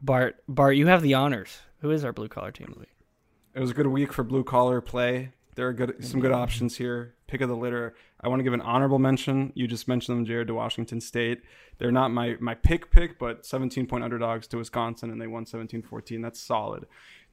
Bart, 0.00 0.36
Bart, 0.48 0.76
you 0.76 0.86
have 0.86 1.02
the 1.02 1.14
honors. 1.14 1.58
Who 1.80 1.90
is 1.90 2.04
our 2.04 2.12
blue 2.12 2.28
collar 2.28 2.52
team 2.52 2.68
of 2.68 2.74
the 2.74 2.80
week? 2.80 2.94
It 3.54 3.60
was 3.60 3.70
a 3.70 3.74
good 3.74 3.86
week 3.86 4.12
for 4.12 4.22
blue 4.22 4.44
collar 4.44 4.80
play. 4.80 5.32
There 5.56 5.66
are 5.66 5.72
good 5.72 6.04
some 6.04 6.20
good 6.20 6.32
options 6.32 6.76
here. 6.76 7.14
Pick 7.26 7.40
of 7.40 7.48
the 7.48 7.56
litter. 7.56 7.94
I 8.20 8.28
want 8.28 8.40
to 8.40 8.44
give 8.44 8.52
an 8.52 8.60
honorable 8.60 8.98
mention. 8.98 9.52
You 9.54 9.66
just 9.66 9.88
mentioned 9.88 10.18
them, 10.18 10.26
Jarod, 10.26 10.46
to 10.48 10.54
Washington 10.54 11.00
State. 11.00 11.40
They're 11.78 11.90
not 11.90 12.10
my 12.10 12.36
my 12.40 12.54
pick 12.54 12.90
pick, 12.90 13.18
but 13.18 13.46
17 13.46 13.86
point 13.86 14.04
underdogs 14.04 14.46
to 14.48 14.58
Wisconsin, 14.58 15.10
and 15.10 15.20
they 15.20 15.26
won 15.26 15.46
17-14. 15.46 16.22
That's 16.22 16.40
solid. 16.40 16.86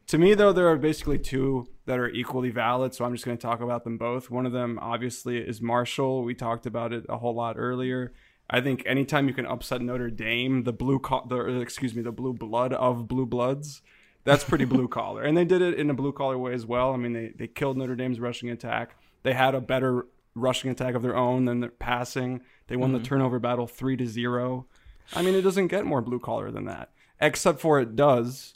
To 0.07 0.17
me, 0.17 0.33
though, 0.33 0.51
there 0.51 0.67
are 0.67 0.77
basically 0.77 1.17
two 1.17 1.67
that 1.85 1.97
are 1.97 2.09
equally 2.09 2.49
valid, 2.49 2.93
so 2.93 3.05
I'm 3.05 3.13
just 3.13 3.25
going 3.25 3.37
to 3.37 3.41
talk 3.41 3.61
about 3.61 3.83
them 3.83 3.97
both. 3.97 4.29
One 4.29 4.45
of 4.45 4.51
them, 4.51 4.77
obviously, 4.81 5.37
is 5.37 5.61
Marshall. 5.61 6.23
We 6.23 6.33
talked 6.33 6.65
about 6.65 6.93
it 6.93 7.05
a 7.09 7.17
whole 7.17 7.33
lot 7.33 7.55
earlier. 7.57 8.13
I 8.49 8.61
think 8.61 8.83
anytime 8.85 9.27
you 9.27 9.33
can 9.33 9.45
upset 9.45 9.81
Notre 9.81 10.09
Dame, 10.09 10.63
the 10.63 10.73
blue, 10.73 10.99
co- 10.99 11.25
the 11.27 11.59
excuse 11.59 11.95
me, 11.95 12.01
the 12.01 12.11
blue 12.11 12.33
blood 12.33 12.73
of 12.73 13.07
blue 13.07 13.25
bloods, 13.25 13.81
that's 14.23 14.43
pretty 14.43 14.65
blue 14.65 14.87
collar. 14.89 15.23
And 15.23 15.37
they 15.37 15.45
did 15.45 15.61
it 15.61 15.79
in 15.79 15.89
a 15.89 15.93
blue 15.93 16.11
collar 16.11 16.37
way 16.37 16.53
as 16.53 16.65
well. 16.65 16.93
I 16.93 16.97
mean, 16.97 17.13
they, 17.13 17.33
they 17.37 17.47
killed 17.47 17.77
Notre 17.77 17.95
Dame's 17.95 18.19
rushing 18.19 18.49
attack. 18.49 18.97
They 19.23 19.33
had 19.33 19.55
a 19.55 19.61
better 19.61 20.07
rushing 20.35 20.69
attack 20.69 20.95
of 20.95 21.01
their 21.01 21.15
own 21.15 21.45
than 21.45 21.61
their 21.61 21.69
passing. 21.69 22.41
They 22.67 22.75
won 22.75 22.91
mm-hmm. 22.91 23.01
the 23.01 23.07
turnover 23.07 23.39
battle 23.39 23.67
three 23.67 23.97
to 23.97 24.05
zero. 24.05 24.67
I 25.13 25.21
mean, 25.21 25.35
it 25.35 25.41
doesn't 25.41 25.67
get 25.67 25.85
more 25.85 26.01
blue 26.01 26.19
collar 26.19 26.51
than 26.51 26.65
that, 26.65 26.91
except 27.19 27.59
for 27.59 27.79
it 27.79 27.95
does, 27.95 28.55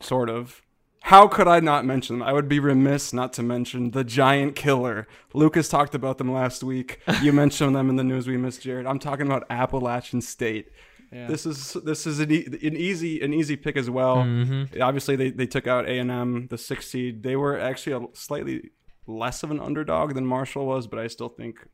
sort 0.00 0.30
of. 0.30 0.62
How 1.02 1.26
could 1.28 1.48
I 1.48 1.60
not 1.60 1.84
mention 1.84 2.18
them? 2.18 2.28
I 2.28 2.32
would 2.32 2.48
be 2.48 2.58
remiss 2.58 3.12
not 3.12 3.32
to 3.34 3.42
mention 3.42 3.92
the 3.92 4.04
giant 4.04 4.56
killer. 4.56 5.06
Lucas 5.32 5.68
talked 5.68 5.94
about 5.94 6.18
them 6.18 6.32
last 6.32 6.62
week. 6.62 7.00
You 7.22 7.32
mentioned 7.32 7.74
them 7.74 7.90
in 7.90 7.96
the 7.96 8.04
news 8.04 8.26
we 8.26 8.36
missed, 8.36 8.62
Jarod. 8.62 8.88
I'm 8.88 8.98
talking 8.98 9.26
about 9.26 9.44
Appalachian 9.50 10.20
State. 10.20 10.68
Yeah. 11.12 11.26
This 11.26 11.46
is 11.46 11.72
this 11.84 12.06
is 12.06 12.20
an, 12.20 12.30
e- 12.30 12.46
an, 12.62 12.76
easy 12.76 13.20
an 13.22 13.32
easy 13.32 13.56
pick 13.56 13.76
as 13.76 13.88
well. 13.88 14.18
Mm-hmm. 14.18 14.80
Obviously, 14.80 15.16
they, 15.16 15.30
they 15.30 15.46
took 15.46 15.66
out 15.66 15.88
A 15.88 15.98
and 15.98 16.10
M, 16.10 16.48
the 16.48 16.58
sixth 16.58 16.90
seed. 16.90 17.22
They 17.22 17.34
were 17.34 17.58
actually 17.58 17.96
a 18.04 18.08
slightly 18.14 18.70
less 19.06 19.42
of 19.42 19.50
an 19.50 19.58
underdog 19.58 20.14
than 20.14 20.26
Marshall 20.26 20.66
was, 20.66 20.86
but 20.86 20.98
I 20.98 21.06
still 21.06 21.30
think 21.30 21.66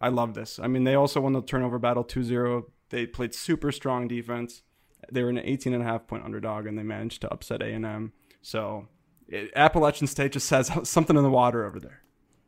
I 0.00 0.08
love 0.08 0.34
this. 0.34 0.60
I 0.62 0.66
mean, 0.66 0.84
they 0.84 0.94
also 0.94 1.20
won 1.20 1.32
the 1.32 1.42
turnover 1.42 1.78
battle 1.78 2.04
2-0. 2.04 2.64
They 2.90 3.06
played 3.06 3.34
super 3.34 3.72
strong 3.72 4.08
defense. 4.08 4.62
They 5.10 5.22
were 5.22 5.30
an 5.30 5.38
18 5.38 5.72
and 5.72 5.82
a 5.82 5.86
half 5.86 6.06
point 6.06 6.24
underdog, 6.24 6.66
and 6.66 6.78
they 6.78 6.82
managed 6.82 7.22
to 7.22 7.32
upset 7.32 7.62
A 7.62 7.72
and 7.72 7.86
M. 7.86 8.12
So 8.42 8.88
it, 9.28 9.50
Appalachian 9.56 10.06
State 10.06 10.32
just 10.32 10.50
has 10.50 10.70
something 10.88 11.16
in 11.16 11.22
the 11.22 11.30
water 11.30 11.64
over 11.64 11.80
there. 11.80 12.02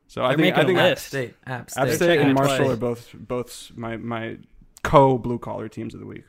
So 0.06 0.20
They're 0.20 0.30
I 0.30 0.36
think 0.36 0.58
I 0.58 0.64
think 0.64 0.78
App 0.78 0.98
State, 0.98 1.34
App 1.46 1.70
State, 1.70 1.80
App 1.80 1.90
State 1.90 2.20
and 2.20 2.34
Marshall 2.34 2.70
are 2.70 2.76
both 2.76 3.10
both 3.14 3.72
my 3.74 3.96
my 3.96 4.38
co 4.82 5.16
blue 5.16 5.38
collar 5.38 5.68
teams 5.68 5.94
of 5.94 6.00
the 6.00 6.06
week. 6.06 6.24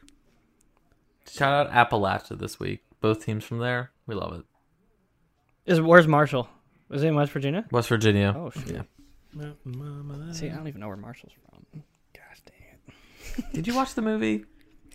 Shout 1.29 1.67
out 1.67 1.89
Appalachia 1.89 2.39
this 2.39 2.59
week. 2.59 2.83
Both 3.01 3.25
teams 3.25 3.43
from 3.43 3.59
there. 3.59 3.91
We 4.07 4.15
love 4.15 4.33
it. 4.33 4.45
Is 5.65 5.81
where's 5.81 6.07
Marshall? 6.07 6.47
Is 6.91 7.03
it 7.03 7.07
in 7.07 7.15
West 7.15 7.31
Virginia? 7.31 7.65
West 7.71 7.89
Virginia. 7.89 8.33
Oh 8.37 8.51
shit. 8.51 8.67
Yeah. 9.35 9.51
See, 10.31 10.49
I 10.49 10.55
don't 10.55 10.67
even 10.67 10.79
know 10.79 10.87
where 10.87 10.95
Marshall's 10.95 11.33
from. 11.33 11.83
Gosh 12.13 12.41
dang 12.45 12.95
it. 13.37 13.45
Did 13.53 13.67
you 13.67 13.75
watch 13.75 13.93
the 13.93 14.01
movie? 14.01 14.45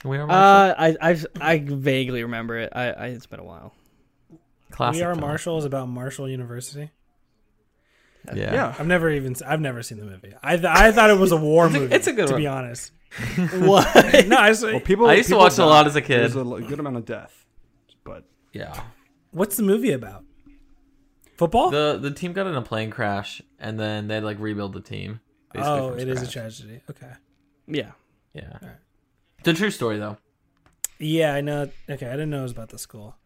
We 0.05 0.17
are 0.17 0.27
Marshall. 0.27 0.43
Uh, 0.43 0.75
I 0.79 1.11
I 1.11 1.19
I 1.41 1.59
vaguely 1.59 2.23
remember 2.23 2.57
it. 2.57 2.73
I, 2.75 2.91
I 2.93 3.07
it's 3.09 3.27
been 3.27 3.41
a 3.41 3.45
while. 3.45 3.75
Classic. 4.71 5.01
We 5.01 5.05
are 5.05 5.15
film. 5.15 5.27
Marshall 5.27 5.59
is 5.59 5.65
about 5.65 5.89
Marshall 5.89 6.29
University. 6.29 6.91
Yeah. 8.35 8.53
yeah. 8.53 8.75
I've 8.79 8.87
never 8.87 9.11
even 9.11 9.35
I've 9.47 9.61
never 9.61 9.83
seen 9.83 9.99
the 9.99 10.05
movie. 10.05 10.35
I 10.43 10.57
th- 10.57 10.67
I 10.67 10.93
thought 10.93 11.11
it 11.11 11.19
was 11.19 11.33
a 11.33 11.37
war 11.51 11.67
it's 11.67 11.75
movie. 11.75 11.93
A, 11.93 11.97
it's 11.97 12.07
a 12.07 12.13
good 12.13 12.27
to 12.29 12.35
one. 12.35 12.43
be 12.43 12.47
honest. 12.47 12.93
what? 13.37 13.93
no, 14.29 14.37
I, 14.37 14.53
well, 14.53 14.81
people, 14.81 15.07
I 15.07 15.15
used 15.15 15.29
people 15.29 15.41
to 15.41 15.45
watch 15.45 15.53
it 15.55 15.59
a 15.59 15.67
lot 15.67 15.87
as 15.87 15.97
a 15.97 16.01
kid. 16.01 16.21
There's 16.21 16.37
a 16.37 16.45
good 16.45 16.79
amount 16.79 16.97
of 16.97 17.05
death, 17.05 17.45
but 18.05 18.25
yeah. 18.53 18.81
What's 19.33 19.57
the 19.57 19.65
movie 19.65 19.91
about? 19.93 20.25
Football? 21.37 21.71
The 21.71 21.99
the 22.01 22.11
team 22.11 22.33
got 22.33 22.47
in 22.47 22.55
a 22.55 22.63
plane 22.63 22.91
crash 22.91 23.41
and 23.59 23.81
then 23.81 24.09
they 24.09 24.21
like 24.21 24.39
rebuild 24.39 24.75
the 24.75 24.81
team. 24.81 25.21
Oh, 25.55 25.95
it 25.95 26.09
is 26.09 26.23
a 26.23 26.31
tragedy. 26.31 26.83
Okay. 26.89 27.11
Yeah. 27.67 27.93
Yeah. 28.35 28.59
Right. 28.63 28.77
It's 29.41 29.49
a 29.49 29.55
true 29.55 29.71
story 29.71 29.99
though. 29.99 30.19
Yeah, 30.99 31.35
I 31.35 31.41
know. 31.41 31.71
Okay, 31.89 32.07
I 32.07 32.13
didn't 32.13 32.31
know 32.31 32.41
it 32.41 32.43
was 32.43 32.53
about 32.53 32.69
the 32.69 32.79
school. 32.79 33.17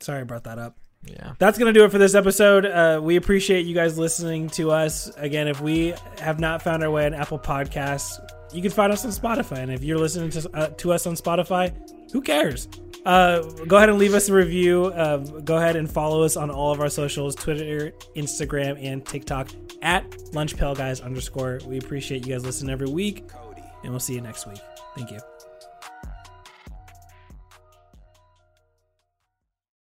Sorry 0.00 0.20
I 0.20 0.24
brought 0.24 0.44
that 0.44 0.58
up. 0.58 0.78
Yeah. 1.04 1.32
That's 1.38 1.58
to 1.58 1.72
do 1.72 1.84
it 1.84 1.90
for 1.90 1.98
this 1.98 2.14
episode. 2.14 2.66
Uh, 2.66 3.00
we 3.02 3.16
appreciate 3.16 3.66
you 3.66 3.74
guys 3.74 3.98
listening 3.98 4.48
to 4.50 4.70
us. 4.70 5.10
Again, 5.16 5.48
if 5.48 5.60
we 5.60 5.94
have 6.20 6.38
not 6.40 6.62
found 6.62 6.82
our 6.82 6.90
way 6.90 7.06
on 7.06 7.14
Apple 7.14 7.38
Podcasts, 7.38 8.18
you 8.52 8.62
can 8.62 8.70
find 8.70 8.92
us 8.92 9.04
on 9.04 9.10
Spotify. 9.10 9.58
And 9.58 9.72
if 9.72 9.82
you're 9.82 9.98
listening 9.98 10.30
to, 10.30 10.50
uh, 10.54 10.68
to 10.68 10.92
us 10.92 11.06
on 11.06 11.14
Spotify, 11.14 11.72
who 12.12 12.20
cares? 12.20 12.68
Uh, 13.04 13.42
go 13.66 13.76
ahead 13.76 13.88
and 13.88 13.98
leave 13.98 14.14
us 14.14 14.28
a 14.28 14.34
review. 14.34 14.86
Uh, 14.86 15.18
go 15.18 15.56
ahead 15.56 15.76
and 15.76 15.90
follow 15.90 16.22
us 16.22 16.36
on 16.36 16.50
all 16.50 16.72
of 16.72 16.80
our 16.80 16.90
socials 16.90 17.34
Twitter, 17.34 17.92
Instagram, 18.16 18.82
and 18.84 19.04
TikTok 19.06 19.48
at 19.82 20.10
LunchPailGuys 20.32 21.02
underscore. 21.02 21.60
We 21.66 21.78
appreciate 21.78 22.26
you 22.26 22.34
guys 22.34 22.44
listening 22.44 22.70
every 22.70 22.88
week, 22.88 23.24
and 23.82 23.90
we'll 23.90 24.00
see 24.00 24.14
you 24.14 24.20
next 24.20 24.46
week. 24.46 24.60
Thank 24.96 25.10
you. 25.10 25.37